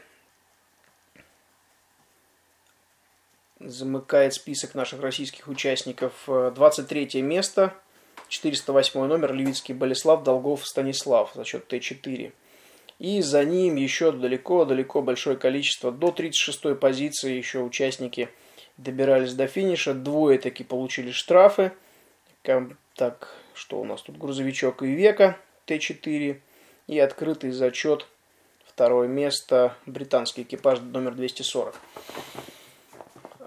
замыкает 3.59 4.35
список 4.35 4.73
наших 4.73 5.01
российских 5.01 5.49
участников 5.49 6.13
23 6.27 7.09
э, 7.13 7.21
место 7.21 7.73
408 8.29 9.05
номер 9.05 9.33
Левицкий 9.33 9.75
Болеслав, 9.75 10.23
Долгов 10.23 10.65
Станислав 10.65 11.33
за 11.35 11.43
счет 11.43 11.69
Т4. 11.69 12.31
И 12.99 13.21
за 13.21 13.43
ним 13.43 13.75
еще 13.75 14.11
далеко-далеко 14.11 15.01
большое 15.01 15.35
количество. 15.35 15.91
До 15.91 16.11
36 16.11 16.79
позиции 16.79 17.35
еще 17.35 17.59
участники 17.59 18.29
добирались 18.77 19.33
до 19.33 19.47
финиша. 19.47 19.93
Двое 19.93 20.39
таки 20.39 20.63
получили 20.63 21.11
штрафы. 21.11 21.73
Так, 22.95 23.35
что 23.53 23.79
у 23.79 23.83
нас 23.83 24.01
тут? 24.01 24.17
Грузовичок 24.17 24.83
и 24.83 24.87
века 24.87 25.37
Т4. 25.67 26.39
И 26.87 26.99
открытый 26.99 27.51
зачет. 27.51 28.07
Второе 28.65 29.07
место. 29.07 29.75
Британский 29.85 30.43
экипаж 30.43 30.79
номер 30.79 31.15
240. 31.15 31.75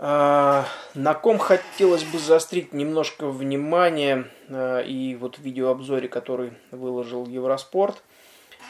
А, 0.00 0.66
на 0.94 1.14
ком 1.14 1.38
хотелось 1.38 2.04
бы 2.04 2.18
заострить 2.18 2.72
немножко 2.72 3.28
внимание 3.28 4.30
а, 4.48 4.80
и 4.80 5.14
вот 5.16 5.38
в 5.38 5.42
видеообзоре, 5.42 6.08
который 6.08 6.52
выложил 6.70 7.26
Евроспорт. 7.26 8.02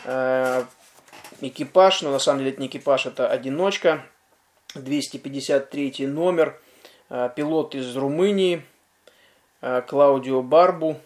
А, 0.04 0.66
экипаж, 1.40 2.02
но 2.02 2.10
на 2.10 2.18
самом 2.18 2.40
деле 2.40 2.52
это 2.52 2.60
не 2.60 2.68
экипаж, 2.68 3.06
это 3.06 3.28
одиночка. 3.28 4.04
253 4.74 6.06
номер. 6.06 6.60
Пилот 7.08 7.74
из 7.74 7.96
Румынии 7.96 8.62
Клаудио 9.62 10.42
Барбу, 10.42 11.00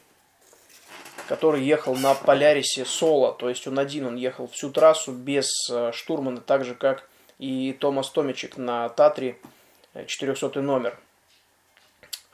который 1.28 1.62
ехал 1.62 1.94
на 1.94 2.14
Полярисе 2.14 2.84
соло. 2.84 3.32
То 3.32 3.48
есть 3.48 3.68
он 3.68 3.78
один, 3.78 4.06
он 4.06 4.16
ехал 4.16 4.48
всю 4.48 4.70
трассу 4.70 5.12
без 5.12 5.48
штурмана, 5.92 6.40
так 6.40 6.64
же 6.64 6.74
как 6.74 7.08
и 7.38 7.72
Томас 7.72 8.10
Томичек 8.10 8.56
на 8.56 8.88
Татре 8.88 9.36
400 10.06 10.60
номер. 10.60 10.98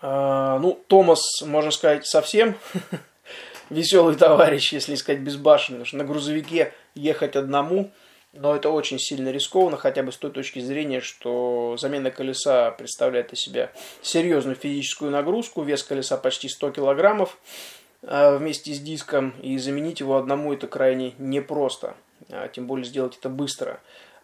Ну, 0.00 0.80
Томас, 0.86 1.42
можно 1.42 1.70
сказать, 1.70 2.06
совсем 2.06 2.56
веселый 3.70 4.16
товарищ, 4.16 4.72
если 4.72 4.94
сказать 4.94 5.20
безбашенный, 5.20 5.78
потому 5.78 5.86
что 5.86 5.96
на 5.96 6.04
грузовике 6.04 6.72
ехать 6.94 7.36
одному, 7.36 7.90
но 8.32 8.54
это 8.54 8.70
очень 8.70 8.98
сильно 8.98 9.30
рискованно, 9.30 9.76
хотя 9.76 10.02
бы 10.02 10.12
с 10.12 10.16
той 10.16 10.30
точки 10.30 10.60
зрения, 10.60 11.00
что 11.00 11.76
замена 11.78 12.10
колеса 12.10 12.70
представляет 12.72 13.32
из 13.32 13.40
себя 13.40 13.72
серьезную 14.02 14.56
физическую 14.56 15.10
нагрузку, 15.10 15.62
вес 15.62 15.82
колеса 15.82 16.16
почти 16.16 16.48
100 16.48 16.72
килограммов 16.72 17.38
а, 18.02 18.36
вместе 18.36 18.72
с 18.74 18.80
диском, 18.80 19.34
и 19.42 19.56
заменить 19.58 20.00
его 20.00 20.16
одному 20.16 20.52
это 20.52 20.66
крайне 20.66 21.14
непросто, 21.18 21.94
а 22.30 22.48
тем 22.48 22.66
более 22.66 22.84
сделать 22.84 23.16
это 23.16 23.28
быстро. 23.28 23.80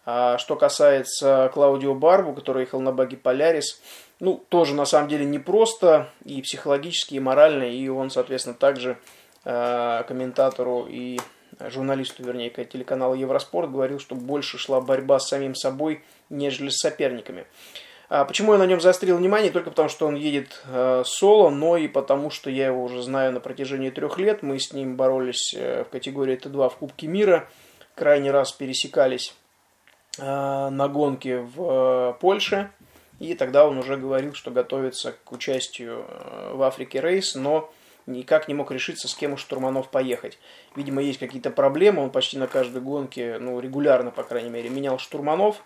А 0.07 0.37
что 0.37 0.55
касается 0.55 1.49
Клаудио 1.51 1.95
Барбу, 1.95 2.33
который 2.33 2.61
ехал 2.61 2.79
на 2.79 2.91
баги 2.91 3.15
Полярис, 3.15 3.81
ну, 4.19 4.37
тоже 4.49 4.75
на 4.75 4.85
самом 4.85 5.09
деле 5.09 5.25
непросто 5.25 6.09
и 6.23 6.43
психологически, 6.43 7.15
и 7.15 7.19
морально, 7.19 7.63
и 7.63 7.87
он, 7.87 8.11
соответственно, 8.11 8.55
также 8.55 8.99
комментатору 9.45 10.87
и 10.89 11.19
журналисту, 11.59 12.23
вернее, 12.23 12.49
телеканала 12.49 13.13
Евроспорт 13.13 13.71
говорил, 13.71 13.99
что 13.99 14.15
больше 14.15 14.57
шла 14.57 14.81
борьба 14.81 15.19
с 15.19 15.29
самим 15.29 15.55
собой, 15.55 16.03
нежели 16.29 16.69
с 16.69 16.79
соперниками. 16.79 17.45
А 18.09 18.25
почему 18.25 18.53
я 18.53 18.59
на 18.59 18.65
нем 18.65 18.81
заострил 18.81 19.17
внимание? 19.17 19.51
Только 19.51 19.69
потому, 19.69 19.89
что 19.89 20.07
он 20.07 20.15
едет 20.15 20.61
э, 20.67 21.03
соло, 21.05 21.49
но 21.49 21.77
и 21.77 21.87
потому, 21.87 22.29
что 22.29 22.49
я 22.49 22.67
его 22.67 22.83
уже 22.83 23.01
знаю 23.01 23.31
на 23.31 23.39
протяжении 23.39 23.89
трех 23.89 24.17
лет. 24.17 24.43
Мы 24.43 24.59
с 24.59 24.73
ним 24.73 24.95
боролись 24.95 25.53
э, 25.55 25.83
в 25.83 25.89
категории 25.89 26.37
Т2 26.37 26.69
в 26.69 26.75
Кубке 26.75 27.07
мира, 27.07 27.47
крайний 27.95 28.31
раз 28.31 28.51
пересекались 28.51 29.33
Э, 30.17 30.69
на 30.69 30.87
гонке 30.87 31.39
в 31.39 31.61
э, 31.61 32.13
Польше. 32.19 32.71
И 33.19 33.33
тогда 33.33 33.67
он 33.67 33.77
уже 33.77 33.97
говорил, 33.97 34.33
что 34.33 34.51
готовится 34.51 35.13
к 35.23 35.31
участию 35.31 36.05
э, 36.07 36.51
в 36.53 36.63
Африке 36.63 37.01
рейс, 37.01 37.35
но 37.35 37.69
никак 38.05 38.47
не 38.47 38.53
мог 38.53 38.71
решиться, 38.71 39.07
с 39.07 39.15
кем 39.15 39.33
у 39.33 39.37
штурманов 39.37 39.89
поехать. 39.89 40.37
Видимо, 40.75 41.01
есть 41.01 41.19
какие-то 41.19 41.49
проблемы, 41.49 42.03
он 42.03 42.09
почти 42.09 42.37
на 42.37 42.47
каждой 42.47 42.81
гонке, 42.81 43.37
ну, 43.39 43.59
регулярно, 43.59 44.11
по 44.11 44.23
крайней 44.23 44.49
мере, 44.49 44.69
менял 44.69 44.99
штурманов. 44.99 45.63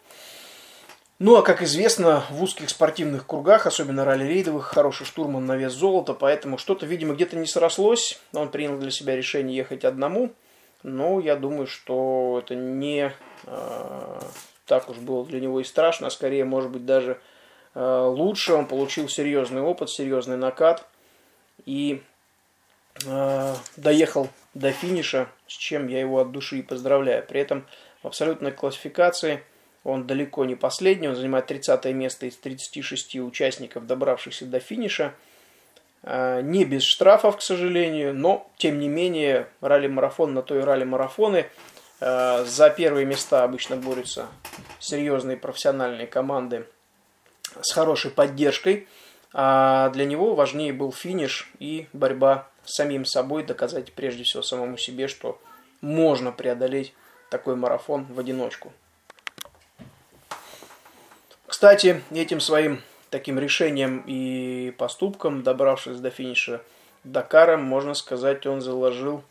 Ну, 1.20 1.36
а 1.36 1.42
как 1.42 1.62
известно, 1.62 2.24
в 2.30 2.42
узких 2.42 2.70
спортивных 2.70 3.28
кругах, 3.28 3.68
особенно 3.68 4.06
ралли-рейдовых, 4.06 4.62
хороший 4.62 5.06
штурман 5.06 5.46
на 5.46 5.58
вес 5.58 5.74
золота, 5.74 6.14
поэтому 6.14 6.58
что-то, 6.58 6.86
видимо, 6.86 7.14
где-то 7.14 7.36
не 7.36 7.46
срослось. 7.46 8.22
Он 8.34 8.50
принял 8.50 8.78
для 8.78 8.90
себя 8.90 9.18
решение 9.18 9.58
ехать 9.58 9.84
одному. 9.84 10.32
Но 10.82 11.20
я 11.20 11.36
думаю, 11.36 11.68
что 11.68 12.42
это 12.42 12.56
не 12.56 13.12
э, 13.46 14.20
так 14.66 14.90
уж 14.90 14.98
было 14.98 15.26
для 15.26 15.42
него 15.42 15.60
и 15.60 15.66
страшно, 15.66 16.08
а 16.08 16.10
скорее, 16.10 16.46
может 16.46 16.72
быть, 16.72 16.86
даже 16.86 17.20
э, 17.76 18.06
лучше. 18.08 18.54
Он 18.54 18.66
получил 18.66 19.10
серьезный 19.10 19.62
опыт, 19.62 19.90
серьезный 19.90 20.38
накат 20.38 20.86
и 21.66 22.02
доехал 23.78 24.30
до 24.54 24.72
финиша, 24.72 25.30
с 25.48 25.54
чем 25.54 25.88
я 25.88 26.00
его 26.00 26.20
от 26.20 26.32
души 26.32 26.60
и 26.60 26.62
поздравляю. 26.62 27.26
При 27.26 27.40
этом 27.40 27.66
в 28.04 28.08
абсолютной 28.08 28.52
классификации 28.52 29.44
он 29.84 30.06
далеко 30.06 30.44
не 30.46 30.56
последний, 30.56 31.08
он 31.08 31.16
занимает 31.16 31.48
30 31.48 31.86
место 31.86 32.26
из 32.26 32.36
36 32.36 33.16
участников, 33.18 33.86
добравшихся 33.86 34.46
до 34.46 34.60
финиша– 34.60 35.14
Э, 36.04 36.42
не 36.42 36.66
без 36.66 36.84
штрафов, 36.84 37.38
к 37.38 37.42
сожалению, 37.42 38.14
но, 38.14 38.50
тем 38.58 38.80
не 38.80 38.88
менее, 38.88 39.48
ралли-марафон 39.62 40.34
на 40.34 40.42
то 40.42 40.58
и 40.58 40.62
ралли-марафоны. 40.62 41.48
Э, 42.00 42.46
за 42.46 42.70
первые 42.70 43.06
места 43.06 43.44
обычно 43.44 43.76
борются 43.76 44.28
серьезные 44.80 45.38
профессиональные 45.38 46.08
команды 46.08 46.66
с 47.62 47.74
хорошей 47.74 48.12
поддержкой. 48.12 48.88
А 49.34 49.90
для 49.90 50.06
него 50.06 50.34
важнее 50.36 50.74
был 50.74 50.92
финиш 50.92 51.52
и 51.60 51.88
борьба 51.94 52.48
с 52.64 52.76
самим 52.76 53.06
собой, 53.06 53.44
доказать 53.44 53.94
прежде 53.94 54.24
всего 54.24 54.42
самому 54.42 54.78
себе, 54.78 55.08
что 55.08 55.40
можно 55.82 56.32
преодолеть 56.32 56.94
такой 57.30 57.56
марафон 57.56 58.06
в 58.06 58.20
одиночку. 58.20 58.74
Кстати, 61.46 62.02
этим 62.12 62.40
своим 62.40 62.82
таким 63.10 63.40
решением 63.40 64.04
и 64.06 64.74
поступком, 64.78 65.44
добравшись 65.44 66.00
до 66.00 66.10
финиша 66.10 66.62
Дакара, 67.04 67.58
можно 67.58 67.94
сказать, 67.94 68.46
он 68.46 68.62
заложил 68.62 69.24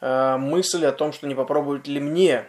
э, 0.00 0.36
мысль 0.36 0.84
о 0.86 0.92
том, 0.92 1.12
что 1.12 1.26
не 1.26 1.34
попробует 1.34 1.86
ли 1.88 2.00
мне 2.00 2.46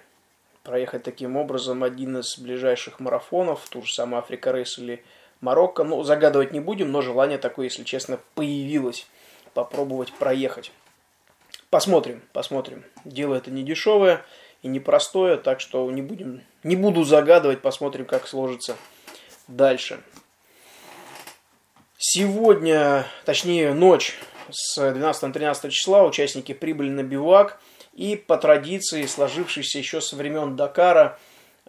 проехать 0.63 1.03
таким 1.03 1.38
образом 1.38 1.84
один 1.84 2.18
из 2.18 2.38
ближайших 2.38 3.00
марафонов, 3.00 3.68
ту 3.70 3.82
же 3.84 3.94
самую 3.94 4.20
Африка 4.20 4.51
Рейс 4.51 4.77
или 4.77 5.03
Марокко. 5.43 5.83
Ну, 5.83 6.03
загадывать 6.03 6.53
не 6.53 6.59
будем, 6.59 6.91
но 6.91 7.01
желание 7.01 7.38
такое, 7.38 7.65
если 7.65 7.83
честно, 7.83 8.19
появилось 8.33 9.05
попробовать 9.53 10.12
проехать. 10.13 10.71
Посмотрим, 11.69 12.21
посмотрим. 12.31 12.83
Дело 13.03 13.35
это 13.35 13.51
не 13.51 13.63
дешевое 13.63 14.23
и 14.62 14.67
непростое, 14.67 15.38
так 15.38 15.59
что 15.59 15.89
не, 15.91 16.01
будем, 16.01 16.41
не 16.63 16.75
буду 16.75 17.03
загадывать, 17.03 17.62
посмотрим, 17.62 18.05
как 18.05 18.27
сложится 18.27 18.77
дальше. 19.47 20.01
Сегодня, 21.97 23.05
точнее 23.25 23.73
ночь 23.73 24.17
с 24.50 24.75
12 24.77 25.23
на 25.23 25.33
13 25.33 25.71
числа 25.73 26.03
участники 26.03 26.53
прибыли 26.53 26.89
на 26.89 27.03
бивак 27.03 27.59
и 27.93 28.15
по 28.15 28.38
традиции, 28.38 29.05
сложившейся 29.05 29.77
еще 29.77 30.00
со 30.00 30.15
времен 30.15 30.55
Дакара, 30.55 31.19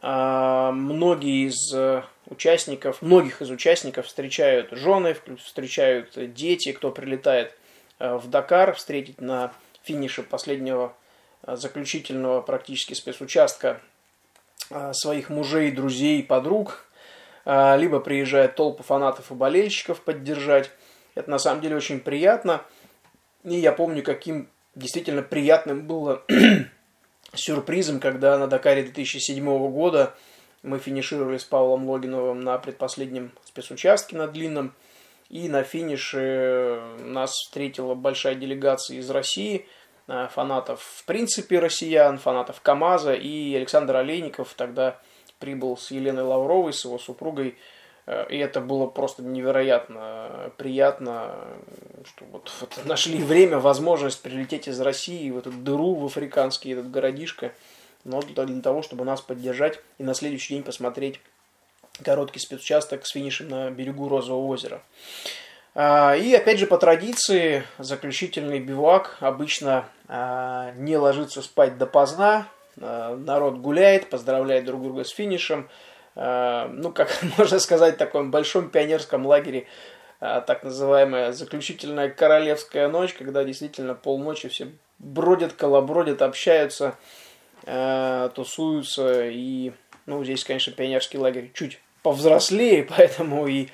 многие 0.05 1.49
из 1.49 1.73
э, 1.73 2.03
участников, 2.27 3.01
многих 3.01 3.41
из 3.41 3.51
участников 3.51 4.07
встречают 4.07 4.71
жены, 4.73 5.17
встречают 5.43 6.35
дети, 6.35 6.73
кто 6.73 6.91
прилетает 6.91 7.57
э, 7.99 8.17
в 8.17 8.29
Дакар 8.29 8.75
встретить 8.75 9.23
на 9.23 9.55
финише 9.83 10.23
последнего 10.23 10.95
э, 11.43 11.57
заключительного 11.57 12.43
практически 12.43 12.93
спецучастка 12.95 13.81
своих 14.93 15.29
мужей, 15.29 15.71
друзей, 15.71 16.23
подруг, 16.23 16.87
либо 17.45 18.01
приезжает 18.01 18.57
толпа 18.57 18.83
фанатов 18.83 19.31
и 19.31 19.35
болельщиков 19.35 20.01
поддержать. 20.01 20.71
Это 21.15 21.31
на 21.31 21.39
самом 21.39 21.61
деле 21.61 21.77
очень 21.77 22.01
приятно. 22.01 22.63
И 23.45 23.57
я 23.57 23.73
помню, 23.73 24.03
каким 24.03 24.49
действительно 24.75 25.21
приятным 25.21 25.87
было 25.87 26.23
сюрпризом, 27.37 28.01
когда 28.01 28.39
на 28.39 28.47
Дакаре 28.47 28.83
2007 28.83 29.45
года 29.71 30.15
мы 30.63 30.79
финишировали 30.79 31.39
с 31.39 31.45
Павлом 31.45 31.89
Логиновым 31.89 32.41
на 32.41 32.59
предпоследнем 32.59 33.33
спецучастке 33.45 34.17
на 34.17 34.27
длинном. 34.27 34.75
И 35.29 35.49
на 35.49 35.63
финише 35.63 36.83
нас 37.01 37.33
встретила 37.33 37.95
большая 37.95 38.35
делегация 38.35 38.99
из 38.99 39.11
России, 39.11 39.67
э, 40.07 40.29
фанатов 40.33 40.83
в 40.83 41.05
принципе 41.05 41.59
россиян, 41.59 42.19
фанатов 42.19 42.61
КАМАЗа. 42.61 43.15
И 43.15 43.55
Александр 43.55 43.97
Олейников 43.97 44.55
тогда 44.55 45.01
прибыл 45.39 45.77
с 45.77 45.91
Еленой 45.91 46.25
Лавровой, 46.25 46.73
с 46.73 46.85
его 46.85 46.99
супругой 46.99 47.57
и 48.07 48.37
это 48.37 48.61
было 48.61 48.87
просто 48.87 49.23
невероятно 49.23 50.53
приятно, 50.59 51.37
что 52.05 52.25
вот, 52.27 52.53
вот 52.61 52.81
нашли 52.85 53.23
время, 53.23 53.59
возможность 53.59 54.23
прилететь 54.23 54.69
из 54.69 54.81
России 54.81 55.31
в 55.31 55.39
эту 55.39 55.51
дыру, 55.51 55.95
в 55.95 56.05
африканский 56.05 56.73
этот 56.73 56.91
городишко, 56.91 57.53
но 58.05 58.21
для, 58.21 58.61
того, 58.61 58.83
чтобы 58.83 59.05
нас 59.05 59.23
поддержать 59.23 59.81
и 59.99 60.03
на 60.03 60.15
следующий 60.15 60.55
день 60.55 60.63
посмотреть 60.63 61.21
короткий 62.03 62.41
спецучасток 62.41 63.07
с 63.07 63.11
финишем 63.13 63.49
на 63.49 63.71
берегу 63.71 64.09
Розового 64.09 64.47
озера. 64.49 64.83
А, 65.75 66.15
и 66.15 66.35
опять 66.35 66.59
же 66.59 66.67
по 66.67 66.77
традиции 66.77 67.65
заключительный 67.79 68.61
бивак 68.61 69.17
обычно 69.21 69.89
а, 70.09 70.73
не 70.73 70.99
ложится 70.99 71.41
спать 71.41 71.79
допоздна, 71.79 72.49
а, 72.79 73.17
народ 73.17 73.57
гуляет, 73.57 74.11
поздравляет 74.11 74.67
друг 74.67 74.83
друга 74.83 75.05
с 75.05 75.11
финишем, 75.11 75.69
Э, 75.69 75.94
ну, 76.15 76.93
как 76.93 77.19
можно 77.39 77.59
сказать, 77.59 77.95
в 77.95 77.99
таком 77.99 78.31
большом 78.31 78.71
пионерском 78.71 79.27
лагере, 79.27 79.67
э, 80.21 80.43
так 80.47 80.63
называемая 80.63 81.33
заключительная 81.33 82.09
королевская 82.09 82.89
ночь, 82.89 83.15
когда 83.15 83.45
действительно 83.45 83.95
полночи 83.95 84.49
все 84.49 84.69
бродят, 84.99 85.53
колобродят, 85.55 86.23
общаются, 86.23 86.97
э, 87.65 88.31
тусуются. 88.35 89.29
И, 89.29 89.73
ну, 90.07 90.23
здесь, 90.25 90.45
конечно, 90.45 90.73
пионерский 90.73 91.19
лагерь 91.19 91.51
чуть 91.55 91.81
повзрослее, 92.03 92.85
поэтому 92.97 93.47
и 93.47 93.69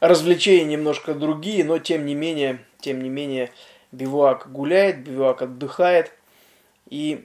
развлечения 0.00 0.64
немножко 0.64 1.14
другие, 1.14 1.64
но 1.64 1.78
тем 1.78 2.06
не 2.06 2.16
менее, 2.16 2.58
тем 2.80 3.02
не 3.02 3.08
менее, 3.08 3.52
бивуак 3.92 4.50
гуляет, 4.50 5.04
бивуак 5.04 5.42
отдыхает. 5.42 6.12
И 6.88 7.24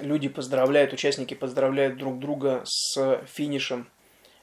люди 0.00 0.28
поздравляют, 0.28 0.92
участники 0.92 1.34
поздравляют 1.34 1.96
друг 1.96 2.18
друга 2.18 2.62
с 2.64 3.20
финишем 3.26 3.88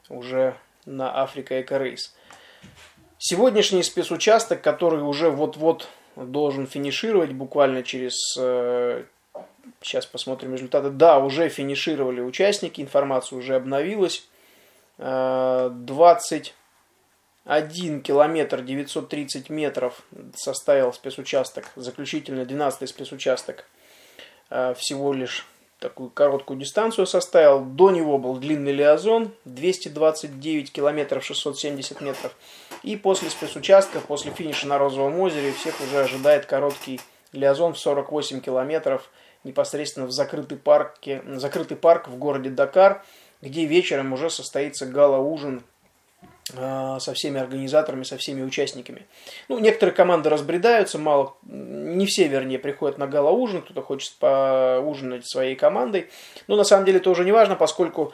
уже 0.10 0.56
на 0.86 1.22
Африка 1.22 1.62
Эко 1.62 1.78
Рейс. 1.78 2.14
Сегодняшний 3.20 3.84
спецучасток, 3.84 4.62
который 4.62 5.02
уже 5.02 5.30
вот-вот 5.30 5.88
должен 6.16 6.68
финишировать 6.68 7.32
буквально 7.32 7.84
через... 7.84 8.16
Э, 8.38 9.04
сейчас 9.82 10.06
посмотрим 10.06 10.54
результаты. 10.54 10.90
Да, 10.90 11.20
уже 11.20 11.50
финишировали 11.50 12.22
участники, 12.22 12.82
информация 12.82 13.38
уже 13.38 13.56
обновилась. 13.56 14.28
21 14.98 16.54
э, 17.46 18.00
километр 18.02 18.62
930 18.62 19.50
метров 19.50 20.02
составил 20.36 20.94
спецучасток, 20.94 21.66
заключительный 21.76 22.46
12 22.46 22.88
спецучасток 22.90 23.66
всего 24.50 25.14
лишь 25.14 25.46
такую 25.80 26.10
короткую 26.10 26.60
дистанцию 26.60 27.06
составил. 27.06 27.62
До 27.62 27.92
него 27.92 28.18
был 28.18 28.38
длинный 28.38 28.72
лиазон, 28.72 29.32
229 29.46 30.72
километров 30.72 31.24
670 31.24 32.02
метров. 32.02 32.36
И 32.84 32.96
после 32.96 33.30
спецучастка, 33.30 34.00
после 34.00 34.32
финиша 34.32 34.68
на 34.68 34.78
Розовом 34.78 35.20
озере, 35.20 35.52
всех 35.52 35.80
уже 35.82 36.00
ожидает 36.00 36.46
короткий 36.46 37.00
лиазон 37.32 37.74
в 37.74 37.80
48 37.80 38.42
километров 38.42 39.10
непосредственно 39.44 40.08
в 40.08 40.12
закрытый, 40.12 40.58
парке, 40.58 41.24
закрытый 41.36 41.78
парк 41.78 42.08
в 42.08 42.18
городе 42.18 42.50
Дакар, 42.50 43.04
где 43.42 43.66
вечером 43.66 44.14
уже 44.14 44.30
состоится 44.30 44.86
гала-ужин 44.86 45.64
со 46.50 47.14
всеми 47.14 47.40
организаторами, 47.40 48.04
со 48.04 48.18
всеми 48.18 48.42
участниками. 48.42 49.06
Ну, 49.50 49.60
некоторые 49.60 49.94
команды 49.94 50.30
разбредаются, 50.30 50.98
мало, 50.98 51.36
не 51.44 52.06
все, 52.06 52.28
вернее, 52.28 52.58
приходят 52.58 52.98
на 52.98 53.08
гала-ужин, 53.08 53.62
кто-то 53.62 53.82
хочет 53.82 54.14
поужинать 54.16 55.28
своей 55.30 55.56
командой. 55.56 56.10
Но 56.48 56.56
на 56.56 56.64
самом 56.64 56.86
деле 56.86 57.00
это 57.00 57.10
уже 57.10 57.26
не 57.26 57.32
важно, 57.34 57.56
поскольку 57.56 58.14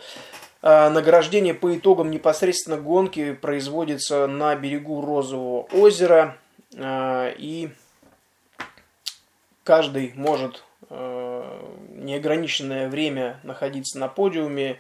э, 0.62 0.90
награждение 0.90 1.54
по 1.54 1.76
итогам 1.76 2.10
непосредственно 2.10 2.78
гонки 2.78 3.34
производится 3.34 4.26
на 4.28 4.56
берегу 4.56 5.02
Розового 5.02 5.68
озера, 5.72 6.38
э, 6.76 7.34
и 7.38 7.70
каждый 9.64 10.14
может 10.16 10.64
э, 10.90 11.60
неограниченное 11.90 12.90
время 12.90 13.40
находиться 13.44 14.00
на 14.00 14.08
подиуме, 14.08 14.80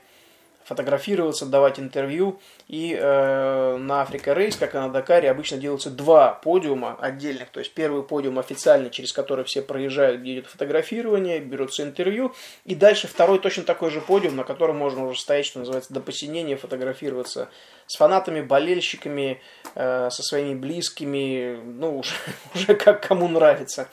фотографироваться, 0.65 1.45
давать 1.45 1.79
интервью. 1.79 2.39
И 2.67 2.97
э, 2.99 3.77
на 3.77 4.01
Африка 4.01 4.33
Рейс, 4.33 4.55
как 4.55 4.75
и 4.75 4.77
на 4.77 4.89
Дакаре, 4.89 5.29
обычно 5.29 5.57
делаются 5.57 5.89
два 5.89 6.33
подиума 6.33 6.97
отдельных. 6.99 7.49
То 7.49 7.59
есть 7.59 7.73
первый 7.73 8.03
подиум 8.03 8.39
официальный, 8.39 8.89
через 8.89 9.13
который 9.13 9.45
все 9.45 9.61
проезжают, 9.61 10.21
где 10.21 10.35
идет 10.35 10.47
фотографирование, 10.47 11.39
берутся 11.39 11.83
интервью. 11.83 12.33
И 12.65 12.75
дальше 12.75 13.07
второй 13.07 13.39
точно 13.39 13.63
такой 13.63 13.89
же 13.89 14.01
подиум, 14.01 14.35
на 14.35 14.43
котором 14.43 14.77
можно 14.77 15.05
уже 15.05 15.19
стоять, 15.19 15.45
что 15.45 15.59
называется, 15.59 15.93
до 15.93 15.99
посинения, 15.99 16.55
фотографироваться 16.55 17.49
с 17.87 17.97
фанатами, 17.97 18.41
болельщиками, 18.41 19.41
э, 19.75 20.09
со 20.09 20.23
своими 20.23 20.55
близкими, 20.55 21.59
ну, 21.63 21.99
уже, 21.99 22.13
уже 22.55 22.75
как 22.75 23.07
кому 23.07 23.27
нравится. 23.27 23.87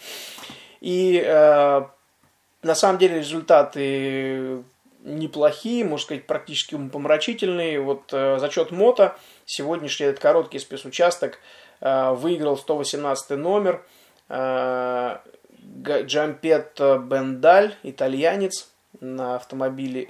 И 0.80 1.22
э, 1.24 1.83
на 2.62 2.74
самом 2.74 2.98
деле 2.98 3.18
результаты 3.18 4.62
неплохие, 5.02 5.84
можно 5.84 6.04
сказать, 6.04 6.26
практически 6.26 6.74
умопомрачительные. 6.74 7.80
Вот 7.80 8.12
э, 8.12 8.38
зачет 8.38 8.70
МОТО, 8.70 9.16
сегодняшний 9.44 10.06
этот 10.06 10.20
короткий 10.20 10.58
спецучасток, 10.58 11.38
э, 11.80 12.12
выиграл 12.12 12.56
118 12.56 13.30
номер. 13.38 13.84
Э, 14.28 15.18
Джампет 15.82 16.78
Бендаль, 16.78 17.74
итальянец, 17.82 18.70
на 19.00 19.36
автомобиле 19.36 20.04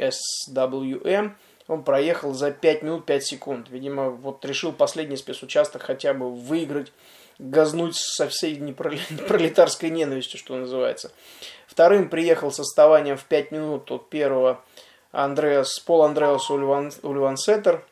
SWM. 0.48 1.33
Он 1.68 1.85
проехал 1.85 2.33
за 2.35 2.50
5 2.50 2.83
минут 2.83 3.07
5 3.07 3.24
секунд. 3.24 3.68
Видимо, 3.70 4.11
вот 4.11 4.44
решил 4.44 4.72
последний 4.72 5.16
спецучасток 5.16 5.83
хотя 5.83 6.14
бы 6.14 6.35
выиграть, 6.35 6.92
газнуть 7.38 7.96
со 7.96 8.29
всей 8.29 8.57
непролетарской 8.57 9.90
ненавистью, 9.90 10.38
что 10.38 10.57
называется. 10.57 11.12
Вторым 11.70 12.09
приехал 12.09 12.50
с 12.50 12.59
отставанием 12.59 13.16
в 13.16 13.24
5 13.24 13.52
минут 13.52 13.90
от 13.92 14.11
первого 14.11 14.61
Андреас, 15.12 15.78
Пол 15.78 16.02
Андреас 16.02 16.50
Ульван, 16.50 17.37
Сеттер. 17.37 17.85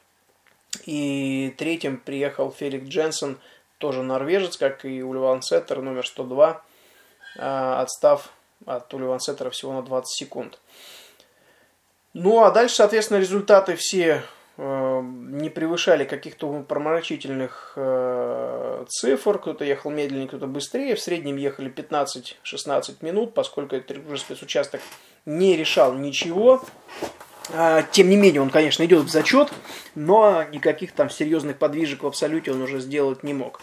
И 0.85 1.55
третьим 1.57 1.99
приехал 1.99 2.51
Фелик 2.51 2.89
Дженсен, 2.89 3.39
тоже 3.79 4.03
норвежец, 4.03 4.57
как 4.57 4.85
и 4.85 5.03
Ульван 5.03 5.43
Сеттер, 5.43 5.81
номер 5.81 6.07
102. 6.07 6.61
отстав 7.37 8.33
от 8.67 8.89
Тули 8.89 9.05
Вансеттера 9.05 9.51
всего 9.51 9.73
на 9.73 9.83
20 9.83 10.09
секунд. 10.09 10.59
Ну, 12.15 12.43
а 12.43 12.51
дальше, 12.51 12.77
соответственно, 12.77 13.19
результаты 13.19 13.77
все 13.77 14.23
не 14.59 15.51
превышали 15.51 16.05
каких-то 16.05 16.65
проморочительных 16.67 17.75
э, 17.77 18.85
цифр. 18.89 19.39
Кто-то 19.39 19.65
ехал 19.65 19.93
медленнее, 19.93 20.27
кто-то 20.27 20.49
быстрее. 20.49 20.97
В 20.97 21.01
среднем 21.01 21.37
ехали 21.37 21.71
15-16 21.71 22.97
минут, 23.03 23.35
поскольку 23.35 23.77
этот 23.77 23.99
уже 24.09 24.19
спецучасток 24.19 24.81
не 25.27 25.57
решал 25.57 25.95
ничего. 25.95 26.61
А, 27.51 27.83
тем 27.83 28.11
не 28.11 28.17
менее, 28.17 28.43
он, 28.43 28.51
конечно, 28.51 28.85
идет 28.85 29.05
в 29.05 29.09
зачет, 29.09 29.53
но 29.95 30.43
никаких 30.51 30.91
там 30.91 31.09
серьезных 31.09 31.57
подвижек 31.57 32.03
в 32.03 32.07
абсолюте 32.09 32.51
он 32.51 32.61
уже 32.61 32.81
сделать 32.81 33.23
не 33.23 33.35
мог. 33.35 33.61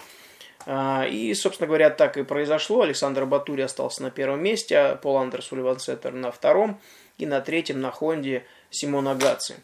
А, 0.65 1.05
и, 1.05 1.33
собственно 1.33 1.67
говоря, 1.67 1.89
так 1.89 2.17
и 2.17 2.23
произошло. 2.23 2.81
Александр 2.81 3.25
Батури 3.25 3.61
остался 3.61 4.01
на 4.01 4.11
первом 4.11 4.41
месте, 4.41 4.77
а 4.77 4.95
Пол 4.95 5.17
Андерс 5.17 5.51
Уливан 5.51 5.79
Сеттер 5.79 6.13
на 6.13 6.31
втором 6.31 6.79
и 7.17 7.25
на 7.25 7.41
третьем 7.41 7.81
на 7.81 7.91
Хонде 7.91 8.45
Симона 8.69 9.13
Гаци. 9.13 9.55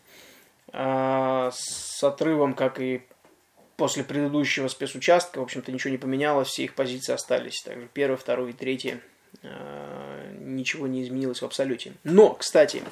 А, 0.74 1.52
с 1.54 2.04
отрывом, 2.04 2.54
как 2.54 2.80
и 2.80 3.04
после 3.78 4.04
предыдущего 4.04 4.68
спецучастка, 4.68 5.40
в 5.40 5.44
общем-то, 5.44 5.72
ничего 5.72 5.92
не 5.92 5.98
поменялось, 5.98 6.50
все 6.50 6.64
их 6.64 6.76
позиции 6.76 7.14
остались. 7.14 7.62
Также 7.62 7.90
первый, 7.94 8.16
второй 8.16 8.52
и 8.52 8.54
третий 8.54 9.00
а, 9.44 10.32
ничего 10.40 10.88
не 10.88 11.04
изменилось 11.04 11.42
в 11.42 11.46
абсолюте. 11.46 11.94
Но, 12.04 12.34
кстати, 12.34 12.84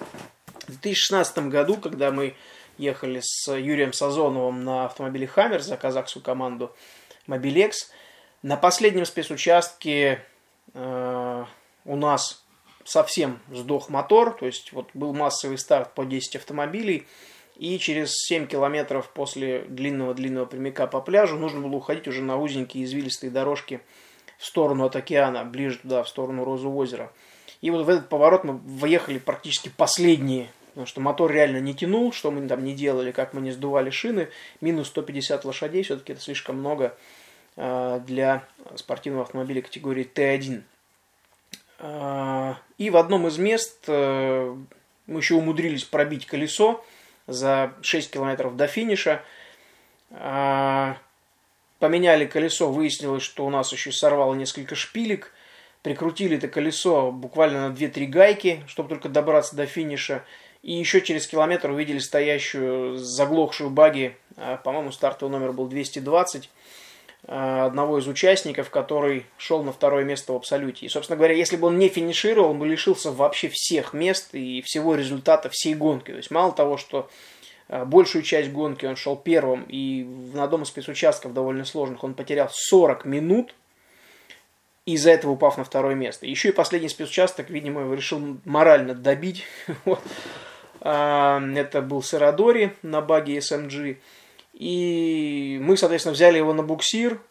в 0.63 0.81
2016 0.81 1.49
году, 1.49 1.77
когда 1.77 2.11
мы 2.11 2.35
ехали 2.77 3.21
с 3.21 3.51
Юрием 3.53 3.93
Сазоновым 3.93 4.63
на 4.63 4.85
автомобиле 4.85 5.27
«Хаммер» 5.27 5.61
за 5.61 5.77
казахскую 5.77 6.23
команду 6.23 6.75
«Мобилекс», 7.27 7.91
на 8.41 8.55
последнем 8.55 9.05
спецучастке 9.05 10.23
э, 10.73 11.45
у 11.83 11.95
нас 11.97 12.43
совсем 12.85 13.39
сдох 13.51 13.89
мотор, 13.89 14.31
то 14.31 14.45
есть 14.45 14.71
вот 14.71 14.89
был 14.93 15.13
массовый 15.13 15.57
старт 15.57 15.93
по 15.93 16.05
10 16.05 16.37
автомобилей, 16.37 17.05
и 17.59 17.77
через 17.77 18.15
7 18.15 18.47
километров 18.47 19.09
после 19.09 19.65
длинного-длинного 19.67 20.45
прямика 20.45 20.87
по 20.87 21.01
пляжу 21.01 21.37
нужно 21.37 21.59
было 21.59 21.75
уходить 21.75 22.07
уже 22.07 22.23
на 22.23 22.37
узенькие 22.37 22.85
извилистые 22.85 23.31
дорожки 23.31 23.81
в 24.37 24.45
сторону 24.45 24.85
от 24.85 24.95
океана, 24.95 25.43
ближе 25.43 25.79
туда, 25.79 26.03
в 26.03 26.07
сторону 26.07 26.45
Розу 26.45 26.71
озера. 26.71 27.11
И 27.59 27.69
вот 27.69 27.85
в 27.85 27.89
этот 27.89 28.07
поворот 28.07 28.45
мы 28.45 28.53
въехали 28.53 29.19
практически 29.19 29.69
последние, 29.75 30.49
потому 30.69 30.87
что 30.87 31.01
мотор 31.01 31.33
реально 31.33 31.59
не 31.59 31.75
тянул, 31.75 32.13
что 32.13 32.31
мы 32.31 32.47
там 32.47 32.63
не 32.63 32.73
делали, 32.73 33.11
как 33.11 33.33
мы 33.33 33.41
не 33.41 33.51
сдували 33.51 33.89
шины. 33.89 34.29
Минус 34.61 34.87
150 34.87 35.43
лошадей, 35.43 35.83
все-таки 35.83 36.13
это 36.13 36.21
слишком 36.21 36.59
много 36.59 36.95
э, 37.57 37.99
для 38.07 38.45
спортивного 38.75 39.25
автомобиля 39.25 39.61
категории 39.61 40.09
Т1. 40.09 40.61
А, 41.79 42.57
и 42.77 42.89
в 42.89 42.95
одном 42.95 43.27
из 43.27 43.37
мест 43.37 43.83
э, 43.87 44.55
мы 45.07 45.19
еще 45.19 45.33
умудрились 45.33 45.83
пробить 45.83 46.25
колесо 46.25 46.81
за 47.29 47.73
6 47.81 48.11
километров 48.11 48.55
до 48.55 48.67
финиша. 48.67 49.23
А, 50.11 50.97
поменяли 51.79 52.25
колесо, 52.25 52.71
выяснилось, 52.71 53.23
что 53.23 53.45
у 53.45 53.49
нас 53.49 53.71
еще 53.71 53.91
сорвало 53.91 54.33
несколько 54.33 54.75
шпилек. 54.75 55.33
Прикрутили 55.81 56.37
это 56.37 56.47
колесо 56.47 57.11
буквально 57.11 57.69
на 57.69 57.73
2-3 57.73 58.05
гайки, 58.07 58.63
чтобы 58.67 58.89
только 58.89 59.09
добраться 59.09 59.55
до 59.55 59.65
финиша. 59.65 60.23
И 60.61 60.73
еще 60.73 61.01
через 61.01 61.25
километр 61.25 61.71
увидели 61.71 61.99
стоящую, 61.99 62.97
заглохшую 62.97 63.69
баги, 63.69 64.17
а, 64.35 64.57
по-моему, 64.57 64.91
стартовый 64.91 65.31
номер 65.31 65.53
был 65.53 65.67
220, 65.67 66.49
Э, 66.49 66.53
одного 67.27 67.99
из 67.99 68.07
участников, 68.07 68.69
который 68.69 69.25
шел 69.37 69.61
на 69.63 69.71
второе 69.71 70.03
место 70.03 70.33
в 70.33 70.37
абсолюте. 70.37 70.85
И, 70.85 70.89
собственно 70.89 71.17
говоря, 71.17 71.35
если 71.35 71.57
бы 71.57 71.67
он 71.67 71.77
не 71.77 71.89
финишировал, 71.89 72.51
он 72.51 72.59
бы 72.59 72.67
лишился 72.67 73.11
вообще 73.11 73.49
всех 73.49 73.93
мест 73.93 74.33
и 74.33 74.61
всего 74.61 74.95
результата 74.95 75.49
всей 75.49 75.75
гонки. 75.75 76.11
То 76.11 76.17
есть 76.17 76.31
мало 76.31 76.53
того, 76.53 76.77
что 76.77 77.09
э, 77.67 77.83
большую 77.85 78.23
часть 78.23 78.51
гонки 78.51 78.85
он 78.85 78.95
шел 78.95 79.15
первым, 79.15 79.63
и 79.63 80.03
на 80.33 80.45
одном 80.45 80.63
из 80.63 80.69
спецучастков 80.69 81.33
довольно 81.33 81.65
сложных 81.65 82.03
он 82.03 82.13
потерял 82.13 82.49
40 82.51 83.05
минут, 83.05 83.53
из-за 84.85 85.11
этого 85.11 85.31
упав 85.31 85.57
на 85.57 85.63
второе 85.63 85.95
место. 85.95 86.25
Еще 86.25 86.49
и 86.49 86.53
последний 86.53 86.89
спецучасток, 86.89 87.49
видимо, 87.49 87.81
его 87.81 87.93
решил 87.93 88.37
морально 88.45 88.93
добить. 88.93 89.43
А, 90.81 91.41
это 91.57 91.81
был 91.81 92.01
Сарадори 92.01 92.73
на 92.83 93.01
баге 93.01 93.39
SMG. 93.39 93.97
И 94.59 95.57
мы, 95.61 95.77
соответственно, 95.77 96.13
взяли 96.13 96.37
его 96.37 96.53
на 96.53 96.61
буксир. 96.61 97.21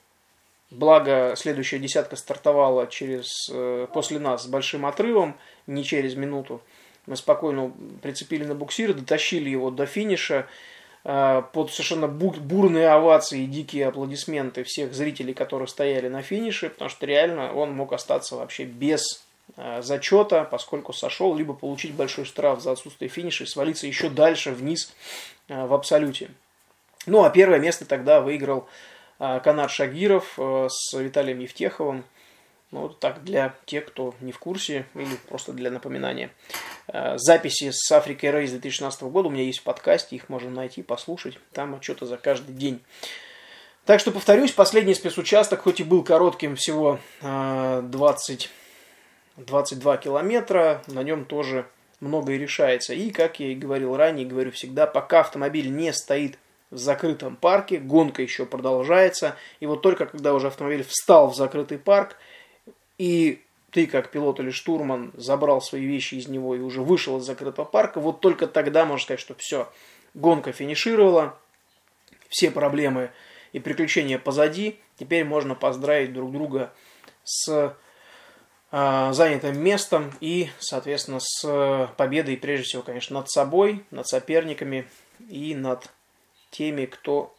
Благо, 0.71 1.35
следующая 1.37 1.79
десятка 1.79 2.17
стартовала 2.17 2.87
через, 2.87 3.49
э, 3.53 3.87
после 3.93 4.19
нас 4.19 4.45
с 4.45 4.47
большим 4.47 4.87
отрывом, 4.87 5.39
не 5.67 5.85
через 5.85 6.15
минуту. 6.15 6.63
Мы 7.07 7.17
спокойно 7.17 7.73
прицепили 8.03 8.45
на 8.45 8.55
буксир, 8.55 8.95
дотащили 8.95 9.49
его 9.51 9.71
до 9.71 9.85
финиша 9.87 10.47
э, 11.05 11.43
под 11.53 11.71
совершенно 11.71 12.09
бурные 12.09 12.89
овации 12.89 13.43
и 13.43 13.47
дикие 13.47 13.89
аплодисменты 13.89 14.65
всех 14.65 14.95
зрителей, 14.95 15.35
которые 15.35 15.69
стояли 15.69 16.09
на 16.09 16.23
финише, 16.23 16.71
потому 16.71 16.91
что 16.91 17.07
реально 17.07 17.55
он 17.55 17.73
мог 17.73 17.93
остаться 17.93 18.37
вообще 18.37 18.65
без 18.65 19.25
э, 19.57 19.83
зачета, 19.83 20.45
поскольку 20.45 20.95
сошел, 20.95 21.35
либо 21.35 21.53
получить 21.53 21.95
большой 21.95 22.25
штраф 22.25 22.63
за 22.63 22.73
отсутствие 22.73 23.11
финиша 23.11 23.45
и 23.45 23.47
свалиться 23.47 23.87
еще 23.87 24.09
дальше 24.09 24.53
вниз 24.53 24.95
в 25.49 25.73
абсолюте. 25.75 26.31
Ну, 27.09 27.25
а 27.25 27.31
первое 27.31 27.59
место 27.59 27.85
тогда 27.85 28.21
выиграл 28.21 28.69
а, 29.19 29.41
Канат 29.41 29.71
Шагиров 29.71 30.35
э, 30.39 30.69
с 30.71 30.97
Виталием 30.97 31.41
Евтеховым. 31.41 32.05
Ну, 32.71 32.83
вот 32.83 33.01
так 33.01 33.25
для 33.25 33.55
тех, 33.65 33.87
кто 33.87 34.15
не 34.21 34.31
в 34.31 34.39
курсе, 34.39 34.85
или 34.95 35.17
просто 35.29 35.53
для 35.53 35.71
напоминания. 35.71 36.31
Э, 36.87 37.17
записи 37.17 37.71
с 37.73 37.91
Африкой 37.91 38.31
Рейс 38.31 38.51
2016 38.51 39.03
года 39.05 39.29
у 39.29 39.31
меня 39.31 39.43
есть 39.43 39.61
в 39.61 39.63
подкасте, 39.63 40.17
их 40.17 40.29
можно 40.29 40.51
найти, 40.51 40.83
послушать. 40.83 41.39
Там 41.53 41.75
отчеты 41.75 42.05
за 42.05 42.19
каждый 42.19 42.55
день. 42.55 42.81
Так 43.87 44.01
что, 44.01 44.13
повторюсь, 44.13 44.53
последний 44.53 44.95
спецучасток, 44.95 45.63
хоть 45.63 45.81
и 45.81 45.85
был 45.85 46.05
коротким, 46.05 46.57
всего 46.57 47.01
20, 47.23 48.51
э, 49.39 49.43
22 49.43 49.97
километра, 49.97 50.83
на 50.89 51.03
нем 51.03 51.25
тоже 51.25 51.67
многое 52.01 52.37
решается. 52.37 52.93
И, 52.93 53.11
как 53.11 53.41
я 53.41 53.49
и 53.49 53.55
говорил 53.55 53.97
ранее, 53.97 54.27
говорю 54.27 54.53
всегда, 54.53 54.87
пока 54.87 55.21
автомобиль 55.21 55.71
не 55.71 55.93
стоит 55.95 56.39
в 56.71 56.77
закрытом 56.77 57.37
парке, 57.37 57.79
гонка 57.79 58.23
еще 58.23 58.45
продолжается, 58.47 59.37
и 59.61 59.67
вот 59.67 59.83
только 59.83 60.07
когда 60.07 60.35
уже 60.35 60.49
автомобиль 60.49 60.85
встал 60.85 61.31
в 61.31 61.37
закрытый 61.37 61.79
парк, 61.79 62.17
и 62.99 63.43
ты, 63.71 63.87
как 63.87 64.11
пилот 64.11 64.41
или 64.41 64.51
штурман, 64.51 65.13
забрал 65.17 65.61
свои 65.61 65.85
вещи 65.85 66.17
из 66.17 66.29
него 66.29 66.55
и 66.55 66.61
уже 66.61 66.83
вышел 66.83 67.19
из 67.19 67.25
закрытого 67.25 67.65
парка, 67.65 68.01
вот 68.01 68.21
только 68.21 68.47
тогда 68.47 68.85
можно 68.85 69.05
сказать, 69.05 69.21
что 69.21 69.35
все, 69.39 69.71
гонка 70.15 70.53
финишировала, 70.53 71.39
все 72.29 72.51
проблемы 72.51 73.11
и 73.53 73.61
приключения 73.61 74.19
позади, 74.19 74.79
теперь 74.99 75.25
можно 75.25 75.55
поздравить 75.55 76.13
друг 76.13 76.33
друга 76.33 76.73
с 77.25 77.75
э, 78.71 79.13
занятым 79.13 79.59
местом 79.59 80.13
и, 80.21 80.51
соответственно, 80.59 81.19
с 81.21 81.91
победой, 81.97 82.37
прежде 82.37 82.65
всего, 82.65 82.83
конечно, 82.83 83.21
над 83.21 83.31
собой, 83.31 83.85
над 83.91 84.07
соперниками 84.07 84.87
и 85.29 85.55
над 85.55 85.89
теми, 86.51 86.87
кто 86.87 87.35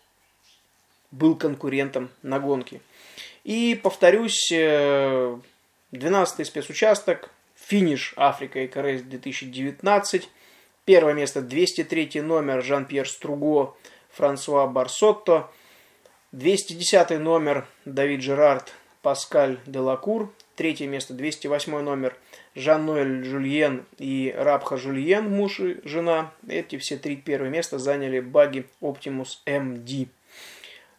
был 1.11 1.35
конкурентом 1.35 2.09
на 2.21 2.39
гонке. 2.39 2.81
И 3.43 3.79
повторюсь, 3.81 4.51
12-й 4.51 5.47
э, 5.93 6.45
спецучасток, 6.45 7.31
финиш 7.55 8.13
Африка 8.15 8.59
и 8.59 8.67
КРС 8.67 9.01
2019. 9.01 10.29
Первое 10.85 11.13
место 11.13 11.41
203 11.41 12.21
номер 12.21 12.63
Жан-Пьер 12.63 13.07
Струго, 13.07 13.77
Франсуа 14.11 14.67
Барсотто. 14.67 15.49
210 16.31 17.19
номер 17.19 17.67
Давид 17.85 18.21
Жерард, 18.21 18.73
Паскаль 19.01 19.59
Делакур. 19.65 20.31
Третье 20.55 20.87
место 20.87 21.13
208 21.13 21.79
номер 21.79 22.15
Жан-Ноэль 22.59 23.23
Жульен 23.23 23.85
и 23.97 24.33
Рабха 24.37 24.77
Жульен, 24.77 25.29
муж 25.29 25.59
и 25.59 25.79
жена. 25.83 26.31
Эти 26.47 26.77
все 26.77 26.97
три 26.97 27.15
первые 27.15 27.49
места 27.49 27.79
заняли 27.79 28.19
баги 28.19 28.67
Optimus 28.81 29.37
MD. 29.45 30.09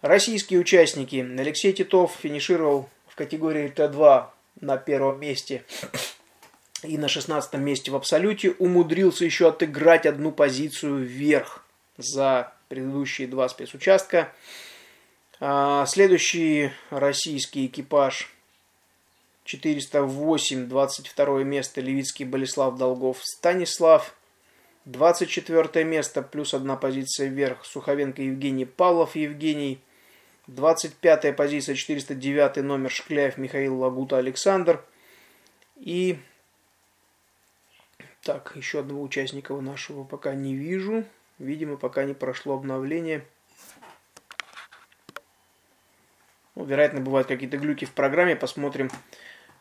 Российские 0.01 0.61
участники. 0.61 1.17
Алексей 1.39 1.73
Титов 1.73 2.17
финишировал 2.21 2.89
в 3.07 3.15
категории 3.15 3.71
Т2 3.71 4.27
на 4.63 4.77
первом 4.79 5.21
месте 5.21 5.65
и 6.83 6.97
на 6.97 7.09
16 7.09 7.55
месте 7.55 7.91
в 7.91 7.97
абсолюте. 7.97 8.53
Умудрился 8.59 9.27
еще 9.27 9.49
отыграть 9.49 10.07
одну 10.07 10.33
позицию 10.33 11.05
вверх 11.05 11.65
за 11.99 12.55
предыдущие 12.69 13.29
два 13.29 13.49
спецучастка. 13.51 14.33
А, 15.41 15.85
следующий 15.85 16.71
российский 16.89 17.67
экипаж 17.67 18.33
408, 19.51 20.69
22 20.69 21.43
место 21.43 21.81
Левицкий 21.81 22.25
Болеслав 22.25 22.79
Долгов 22.79 23.19
Станислав. 23.21 24.15
24 24.85 25.85
место, 25.85 26.23
плюс 26.23 26.55
одна 26.55 26.77
позиция 26.77 27.29
вверх, 27.29 27.65
Суховенко 27.65 28.23
Евгений 28.23 28.65
Павлов 28.65 29.17
Евгений. 29.17 29.81
25 30.47 31.37
позиция, 31.37 31.75
409 31.75 32.57
номер 32.59 32.91
Шкляев 32.91 33.39
Михаил 33.39 33.77
Лагута 33.79 34.19
Александр. 34.19 34.85
И 35.77 36.19
так, 38.23 38.53
еще 38.55 38.81
одного 38.81 39.03
участника 39.03 39.55
нашего 39.55 40.05
пока 40.05 40.35
не 40.35 40.55
вижу. 40.55 41.05
Видимо, 41.41 41.77
пока 41.77 42.05
не 42.05 42.15
прошло 42.15 42.55
обновление. 42.55 43.25
Ну, 46.55 46.65
вероятно, 46.65 47.01
бывают 47.01 47.27
какие-то 47.27 47.57
глюки 47.57 47.85
в 47.85 47.93
программе. 47.93 48.37
Посмотрим 48.37 48.91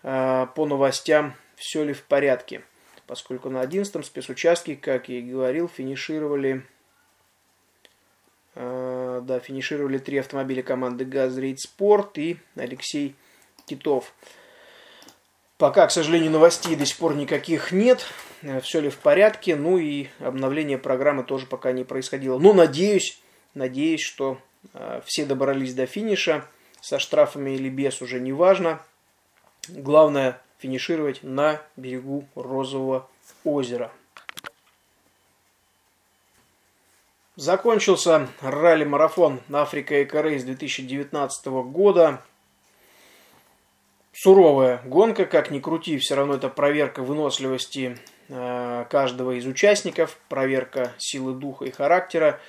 по 0.02 0.66
новостям, 0.66 1.34
все 1.56 1.84
ли 1.84 1.94
в 1.94 2.04
порядке. 2.04 2.64
Поскольку 3.10 3.50
на 3.50 3.64
11-м 3.64 4.04
спецучастке, 4.04 4.76
как 4.76 5.10
я 5.10 5.18
и 5.18 5.22
говорил, 5.24 5.68
финишировали 5.68 6.64
э, 8.54 9.22
да, 9.24 9.40
финишировали 9.40 9.98
три 9.98 10.20
автомобиля 10.20 10.62
команды 10.62 11.06
«Газрейд 11.06 11.60
Спорт» 11.60 12.18
и 12.18 12.38
Алексей 12.56 13.16
Титов. 13.66 14.14
Пока, 15.58 15.88
к 15.88 15.92
сожалению, 15.92 16.32
новостей 16.32 16.76
до 16.76 16.86
сих 16.86 16.98
пор 16.98 17.16
никаких 17.16 17.72
нет. 17.72 18.06
Э, 18.42 18.62
все 18.62 18.80
ли 18.80 18.90
в 18.90 18.98
порядке. 18.98 19.56
Ну 19.56 19.78
и 19.78 20.08
обновление 20.20 20.78
программы 20.78 21.24
тоже 21.24 21.46
пока 21.46 21.72
не 21.72 21.84
происходило. 21.84 22.38
Но 22.38 22.54
надеюсь, 22.54 23.20
надеюсь, 23.56 24.02
что 24.02 24.40
э, 24.74 25.02
все 25.06 25.26
добрались 25.26 25.74
до 25.74 25.86
финиша. 25.86 26.46
Со 26.82 27.00
штрафами 27.00 27.56
или 27.56 27.70
без 27.70 28.02
уже 28.02 28.20
не 28.20 28.32
важно. 28.32 28.80
Главное 29.70 30.42
финишировать 30.58 31.24
на 31.24 31.62
берегу 31.76 32.26
Розового 32.36 33.08
озера. 33.44 33.92
Закончился 37.36 38.28
ралли-марафон 38.42 39.40
Африка 39.52 40.04
Эко 40.04 40.22
Рейс 40.22 40.44
2019 40.44 41.46
года 41.72 42.22
суровая 44.22 44.82
гонка, 44.86 45.26
как 45.26 45.50
ни 45.50 45.60
крути, 45.60 45.98
все 45.98 46.16
равно 46.16 46.36
это 46.36 46.50
проверка 46.50 47.02
выносливости 47.02 47.98
э, 48.28 48.86
каждого 48.90 49.38
из 49.38 49.46
участников, 49.46 50.18
проверка 50.28 50.92
силы 50.98 51.34
духа 51.34 51.66
и 51.66 51.72
характера. 51.72 52.40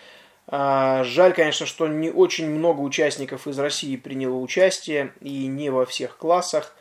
А, 0.49 1.05
жаль, 1.05 1.33
конечно, 1.33 1.67
что 1.67 1.87
не 1.87 2.11
очень 2.11 2.51
много 2.51 2.81
участников 2.81 3.47
из 3.47 3.57
России 3.59 3.95
приняло 3.95 4.37
участие, 4.37 5.13
и 5.21 5.47
не 5.47 5.71
во 5.71 5.87
всех 5.87 6.17
классах. 6.17 6.75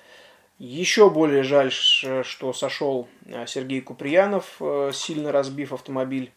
Еще 0.60 1.10
более 1.10 1.44
жаль, 1.44 1.72
что 1.72 2.52
сошел 2.52 3.08
э, 3.26 3.46
Сергей 3.48 3.80
Куприянов, 3.80 4.58
э, 4.60 4.92
сильно 4.94 5.32
разбив 5.32 5.72
автомобиль 5.72 6.34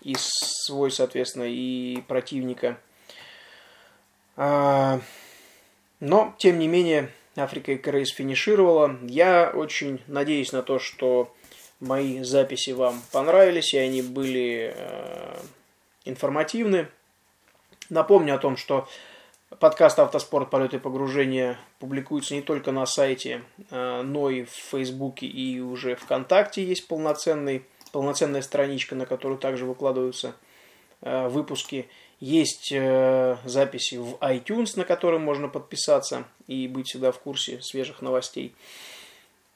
и 0.00 0.16
свой, 0.18 0.90
соответственно, 0.90 1.44
и 1.46 2.00
противника. 2.08 2.78
А, 4.36 5.00
но, 6.00 6.34
тем 6.38 6.58
не 6.58 6.66
менее, 6.66 7.10
Африка 7.36 7.72
и 7.72 7.90
Рейс 7.90 8.10
финишировала. 8.10 8.98
Я 9.02 9.50
очень 9.50 10.00
надеюсь 10.06 10.52
на 10.52 10.62
то, 10.62 10.78
что 10.78 11.34
мои 11.78 12.22
записи 12.22 12.70
вам 12.70 13.02
понравились, 13.12 13.74
и 13.74 13.78
они 13.78 14.00
были 14.00 14.72
э, 14.74 15.36
информативны. 16.06 16.88
Напомню 17.90 18.34
о 18.34 18.38
том, 18.38 18.56
что 18.56 18.88
подкаст 19.58 19.98
«Автоспорт. 19.98 20.50
Полеты 20.50 20.76
и 20.76 20.78
погружения» 20.78 21.58
публикуется 21.78 22.34
не 22.34 22.42
только 22.42 22.70
на 22.72 22.86
сайте, 22.86 23.42
э, 23.70 24.02
но 24.02 24.30
и 24.30 24.44
в 24.44 24.50
Фейсбуке 24.50 25.26
и 25.26 25.60
уже 25.60 25.96
ВКонтакте 25.96 26.64
есть 26.64 26.86
полноценный, 26.86 27.64
полноценная 27.92 28.42
страничка, 28.42 28.94
на 28.94 29.06
которую 29.06 29.38
также 29.38 29.64
выкладываются 29.64 30.34
э, 31.00 31.28
выпуски. 31.28 31.88
Есть 32.20 32.72
э, 32.72 33.36
записи 33.44 33.96
в 33.96 34.14
iTunes, 34.16 34.72
на 34.76 34.84
которые 34.84 35.20
можно 35.20 35.48
подписаться 35.48 36.24
и 36.46 36.68
быть 36.68 36.88
всегда 36.88 37.12
в 37.12 37.18
курсе 37.18 37.60
свежих 37.62 38.02
новостей. 38.02 38.54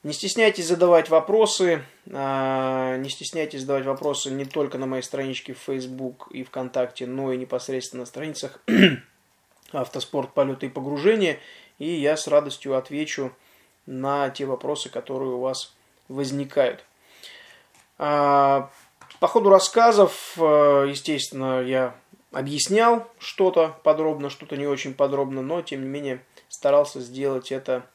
Не 0.01 0.11
стесняйтесь 0.11 0.67
задавать 0.67 1.09
вопросы. 1.09 1.81
Не 2.05 3.09
стесняйтесь 3.09 3.61
задавать 3.61 3.85
вопросы 3.85 4.31
не 4.31 4.43
только 4.43 4.77
на 4.77 4.85
моей 4.85 5.01
страничке 5.01 5.53
в 5.53 5.59
Facebook 5.59 6.27
и 6.31 6.43
ВКонтакте, 6.43 7.07
но 7.07 7.31
и 7.31 7.37
непосредственно 7.37 8.01
на 8.01 8.05
страницах 8.05 8.61
Автоспорт, 9.73 10.33
полеты 10.33 10.67
и 10.67 10.69
погружения. 10.69 11.39
И 11.79 11.89
я 11.89 12.15
с 12.15 12.27
радостью 12.27 12.77
отвечу 12.77 13.31
на 13.85 14.29
те 14.29 14.45
вопросы, 14.45 14.89
которые 14.89 15.33
у 15.33 15.39
вас 15.39 15.73
возникают. 16.07 16.85
По 19.23 19.27
ходу 19.29 19.49
рассказов, 19.49 20.33
э, 20.37 20.87
естественно, 20.89 21.61
я 21.61 21.95
объяснял 22.33 23.07
что-то 23.19 23.77
подробно, 23.83 24.29
что-то 24.29 24.57
не 24.57 24.67
очень 24.67 24.93
подробно, 24.93 25.41
но 25.41 25.61
тем 25.61 25.81
не 25.81 25.87
менее 25.87 26.25
старался 26.49 26.99
сделать 26.99 27.51
это 27.51 27.85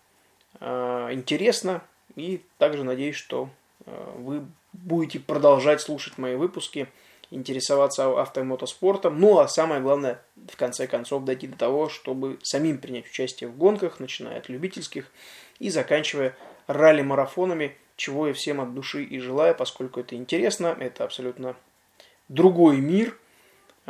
э, 0.61 1.09
интересно 1.13 1.83
и 2.17 2.43
также 2.57 2.83
надеюсь, 2.85 3.17
что 3.17 3.51
э, 3.85 4.13
вы 4.17 4.47
будете 4.73 5.21
продолжать 5.21 5.81
слушать 5.81 6.17
мои 6.17 6.35
выпуски, 6.35 6.89
интересоваться 7.31 8.21
авто 8.21 8.41
и 8.41 8.45
мотоспортом, 8.45 9.21
ну 9.21 9.39
а 9.39 9.49
самое 9.49 9.81
главное, 9.81 10.21
в 10.37 10.57
конце 10.57 10.87
концов, 10.87 11.25
дойти 11.25 11.47
до 11.47 11.57
того, 11.57 11.89
чтобы 11.89 12.39
самим 12.43 12.79
принять 12.79 13.07
участие 13.07 13.49
в 13.49 13.57
гонках, 13.57 14.01
начиная 14.01 14.39
от 14.39 14.49
любительских 14.49 15.11
и 15.59 15.71
заканчивая 15.71 16.37
ралли-марафонами, 16.67 17.77
чего 17.97 18.29
я 18.29 18.35
всем 18.35 18.61
от 18.61 18.75
души 18.75 19.05
и 19.05 19.19
желаю, 19.19 19.55
поскольку 19.55 20.01
это 20.01 20.15
интересно, 20.17 20.77
это 20.79 21.05
абсолютно 21.05 21.57
другой 22.29 22.79
мир– 22.79 23.17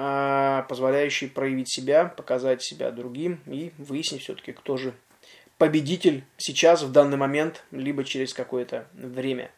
а, 0.00 0.62
позволяющий 0.68 1.26
проявить 1.26 1.68
себя, 1.68 2.04
показать 2.04 2.62
себя 2.62 2.92
другим 2.92 3.40
и 3.46 3.72
выяснить 3.78 4.22
все-таки, 4.22 4.52
кто 4.52 4.76
же 4.76 4.94
победитель 5.58 6.22
сейчас, 6.36 6.82
в 6.82 6.92
данный 6.92 7.16
момент, 7.16 7.64
либо 7.72 8.04
через 8.04 8.32
какое-то 8.32 8.86
время. 8.92 9.50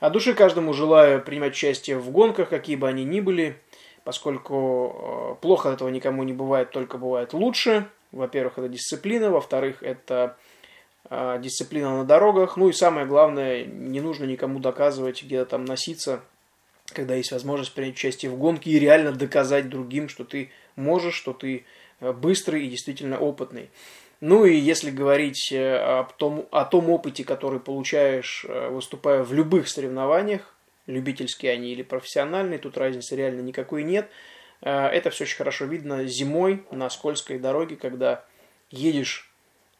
От 0.00 0.12
души 0.14 0.32
каждому 0.32 0.72
желаю 0.72 1.22
принимать 1.22 1.52
участие 1.52 1.98
в 1.98 2.10
гонках, 2.10 2.48
какие 2.48 2.76
бы 2.76 2.88
они 2.88 3.04
ни 3.04 3.20
были, 3.20 3.60
поскольку 4.02 5.36
э, 5.38 5.42
плохо 5.42 5.68
от 5.68 5.74
этого 5.76 5.90
никому 5.90 6.22
не 6.22 6.32
бывает, 6.32 6.70
только 6.70 6.96
бывает 6.96 7.34
лучше. 7.34 7.86
Во-первых, 8.10 8.58
это 8.58 8.68
дисциплина, 8.68 9.30
во-вторых, 9.30 9.82
это 9.82 10.38
э, 11.10 11.38
дисциплина 11.42 11.98
на 11.98 12.04
дорогах, 12.04 12.56
ну 12.56 12.70
и 12.70 12.72
самое 12.72 13.06
главное, 13.06 13.66
не 13.66 14.00
нужно 14.00 14.24
никому 14.24 14.58
доказывать, 14.58 15.22
где-то 15.22 15.50
там 15.50 15.66
носиться, 15.66 16.22
когда 16.94 17.14
есть 17.14 17.30
возможность 17.30 17.74
принять 17.74 17.94
участие 17.94 18.30
в 18.30 18.38
гонке 18.38 18.70
и 18.70 18.78
реально 18.78 19.12
доказать 19.12 19.68
другим, 19.68 20.08
что 20.08 20.24
ты 20.24 20.50
можешь, 20.76 21.14
что 21.14 21.34
ты 21.34 21.66
э, 22.00 22.12
быстрый 22.12 22.64
и 22.64 22.70
действительно 22.70 23.18
опытный. 23.18 23.68
Ну 24.20 24.44
и 24.44 24.54
если 24.54 24.90
говорить 24.90 25.50
э, 25.50 25.76
о 25.76 26.04
том, 26.04 26.46
о 26.50 26.64
том 26.64 26.90
опыте, 26.90 27.24
который 27.24 27.58
получаешь, 27.58 28.44
э, 28.48 28.68
выступая 28.68 29.22
в 29.22 29.32
любых 29.32 29.68
соревнованиях, 29.68 30.54
любительские 30.86 31.52
они 31.52 31.72
или 31.72 31.82
профессиональные, 31.82 32.58
тут 32.58 32.76
разницы 32.76 33.16
реально 33.16 33.40
никакой 33.40 33.84
нет. 33.84 34.10
Это 34.60 35.08
все 35.08 35.24
очень 35.24 35.38
хорошо 35.38 35.64
видно 35.64 36.04
зимой 36.06 36.64
на 36.70 36.90
скользкой 36.90 37.38
дороге, 37.38 37.76
когда 37.76 38.24
едешь 38.70 39.30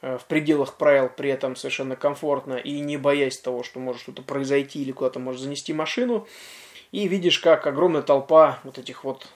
в 0.01 0.23
пределах 0.27 0.79
правил, 0.79 1.11
при 1.15 1.29
этом 1.29 1.55
совершенно 1.55 1.97
комфортно 1.97 2.55
и 2.55 2.81
не 2.81 2.97
боясь 2.97 3.39
того, 3.39 3.63
что 3.63 3.79
может 3.79 4.01
что-то 4.01 4.23
произойти 4.23 4.81
или 4.81 4.93
куда-то 4.93 5.19
может 5.19 5.43
занести 5.43 5.75
машину. 5.75 6.27
И 6.93 7.07
видишь, 7.09 7.39
как 7.39 7.67
огромная 7.67 8.03
толпа 8.03 8.59
вот 8.65 8.79
этих 8.79 9.05
вот 9.05 9.29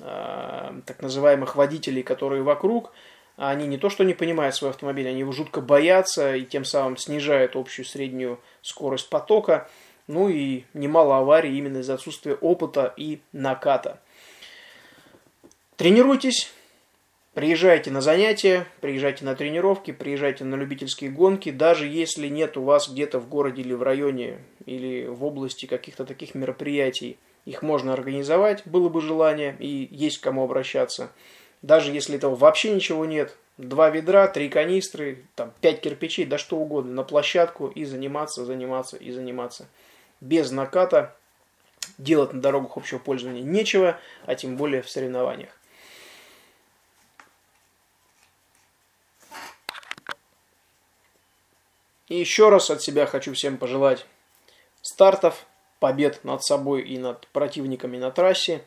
э, 0.00 0.72
так 0.86 1.02
называемых 1.02 1.56
водителей, 1.56 2.02
которые 2.02 2.42
вокруг, 2.42 2.92
они 3.36 3.66
не 3.66 3.78
то 3.78 3.90
что 3.90 4.04
не 4.04 4.14
понимают 4.14 4.54
свой 4.54 4.70
автомобиль, 4.70 5.08
они 5.08 5.20
его 5.20 5.32
жутко 5.32 5.60
боятся 5.60 6.34
и 6.36 6.44
тем 6.44 6.64
самым 6.64 6.96
снижают 6.96 7.56
общую 7.56 7.84
среднюю 7.86 8.40
скорость 8.60 9.08
потока. 9.08 9.68
Ну 10.06 10.28
и 10.28 10.64
немало 10.74 11.18
аварий 11.18 11.56
именно 11.56 11.78
из-за 11.78 11.94
отсутствия 11.94 12.34
опыта 12.34 12.92
и 12.96 13.20
наката. 13.32 14.00
Тренируйтесь, 15.76 16.52
Приезжайте 17.34 17.90
на 17.90 18.02
занятия, 18.02 18.66
приезжайте 18.82 19.24
на 19.24 19.34
тренировки, 19.34 19.90
приезжайте 19.90 20.44
на 20.44 20.54
любительские 20.54 21.08
гонки, 21.08 21.50
даже 21.50 21.86
если 21.86 22.28
нет 22.28 22.58
у 22.58 22.62
вас 22.62 22.90
где-то 22.90 23.20
в 23.20 23.28
городе 23.30 23.62
или 23.62 23.72
в 23.72 23.82
районе 23.82 24.40
или 24.66 25.06
в 25.06 25.24
области 25.24 25.64
каких-то 25.64 26.04
таких 26.04 26.34
мероприятий, 26.34 27.16
их 27.46 27.62
можно 27.62 27.94
организовать, 27.94 28.66
было 28.66 28.90
бы 28.90 29.00
желание 29.00 29.56
и 29.58 29.88
есть 29.90 30.18
к 30.18 30.22
кому 30.22 30.44
обращаться. 30.44 31.10
Даже 31.62 31.92
если 31.92 32.16
этого 32.16 32.34
вообще 32.34 32.72
ничего 32.72 33.04
нет, 33.04 33.36
два 33.56 33.88
ведра, 33.88 34.26
три 34.26 34.48
канистры, 34.48 35.24
там, 35.36 35.52
пять 35.60 35.80
кирпичей, 35.80 36.24
да 36.24 36.36
что 36.36 36.56
угодно, 36.56 36.92
на 36.92 37.04
площадку 37.04 37.68
и 37.68 37.84
заниматься, 37.84 38.44
заниматься 38.44 38.96
и 38.96 39.12
заниматься. 39.12 39.68
Без 40.20 40.50
наката 40.50 41.16
делать 41.98 42.32
на 42.32 42.40
дорогах 42.40 42.76
общего 42.76 42.98
пользования 42.98 43.42
нечего, 43.42 43.98
а 44.26 44.34
тем 44.34 44.56
более 44.56 44.82
в 44.82 44.90
соревнованиях. 44.90 45.56
И 52.08 52.18
еще 52.18 52.50
раз 52.50 52.68
от 52.70 52.82
себя 52.82 53.06
хочу 53.06 53.32
всем 53.32 53.56
пожелать 53.56 54.04
стартов, 54.82 55.46
побед 55.78 56.24
над 56.24 56.44
собой 56.44 56.82
и 56.82 56.98
над 56.98 57.26
противниками 57.28 57.96
на 57.96 58.10
трассе. 58.10 58.62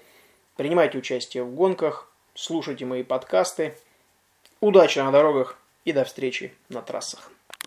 Принимайте 0.56 0.98
участие 0.98 1.44
в 1.44 1.54
гонках, 1.54 2.10
слушайте 2.36 2.86
мои 2.86 3.02
подкасты. 3.02 3.76
Удачи 4.60 5.00
на 5.00 5.12
дорогах 5.12 5.58
и 5.86 5.94
до 5.94 6.04
встречи 6.04 6.54
на 6.70 6.82
трассах. 6.82 7.32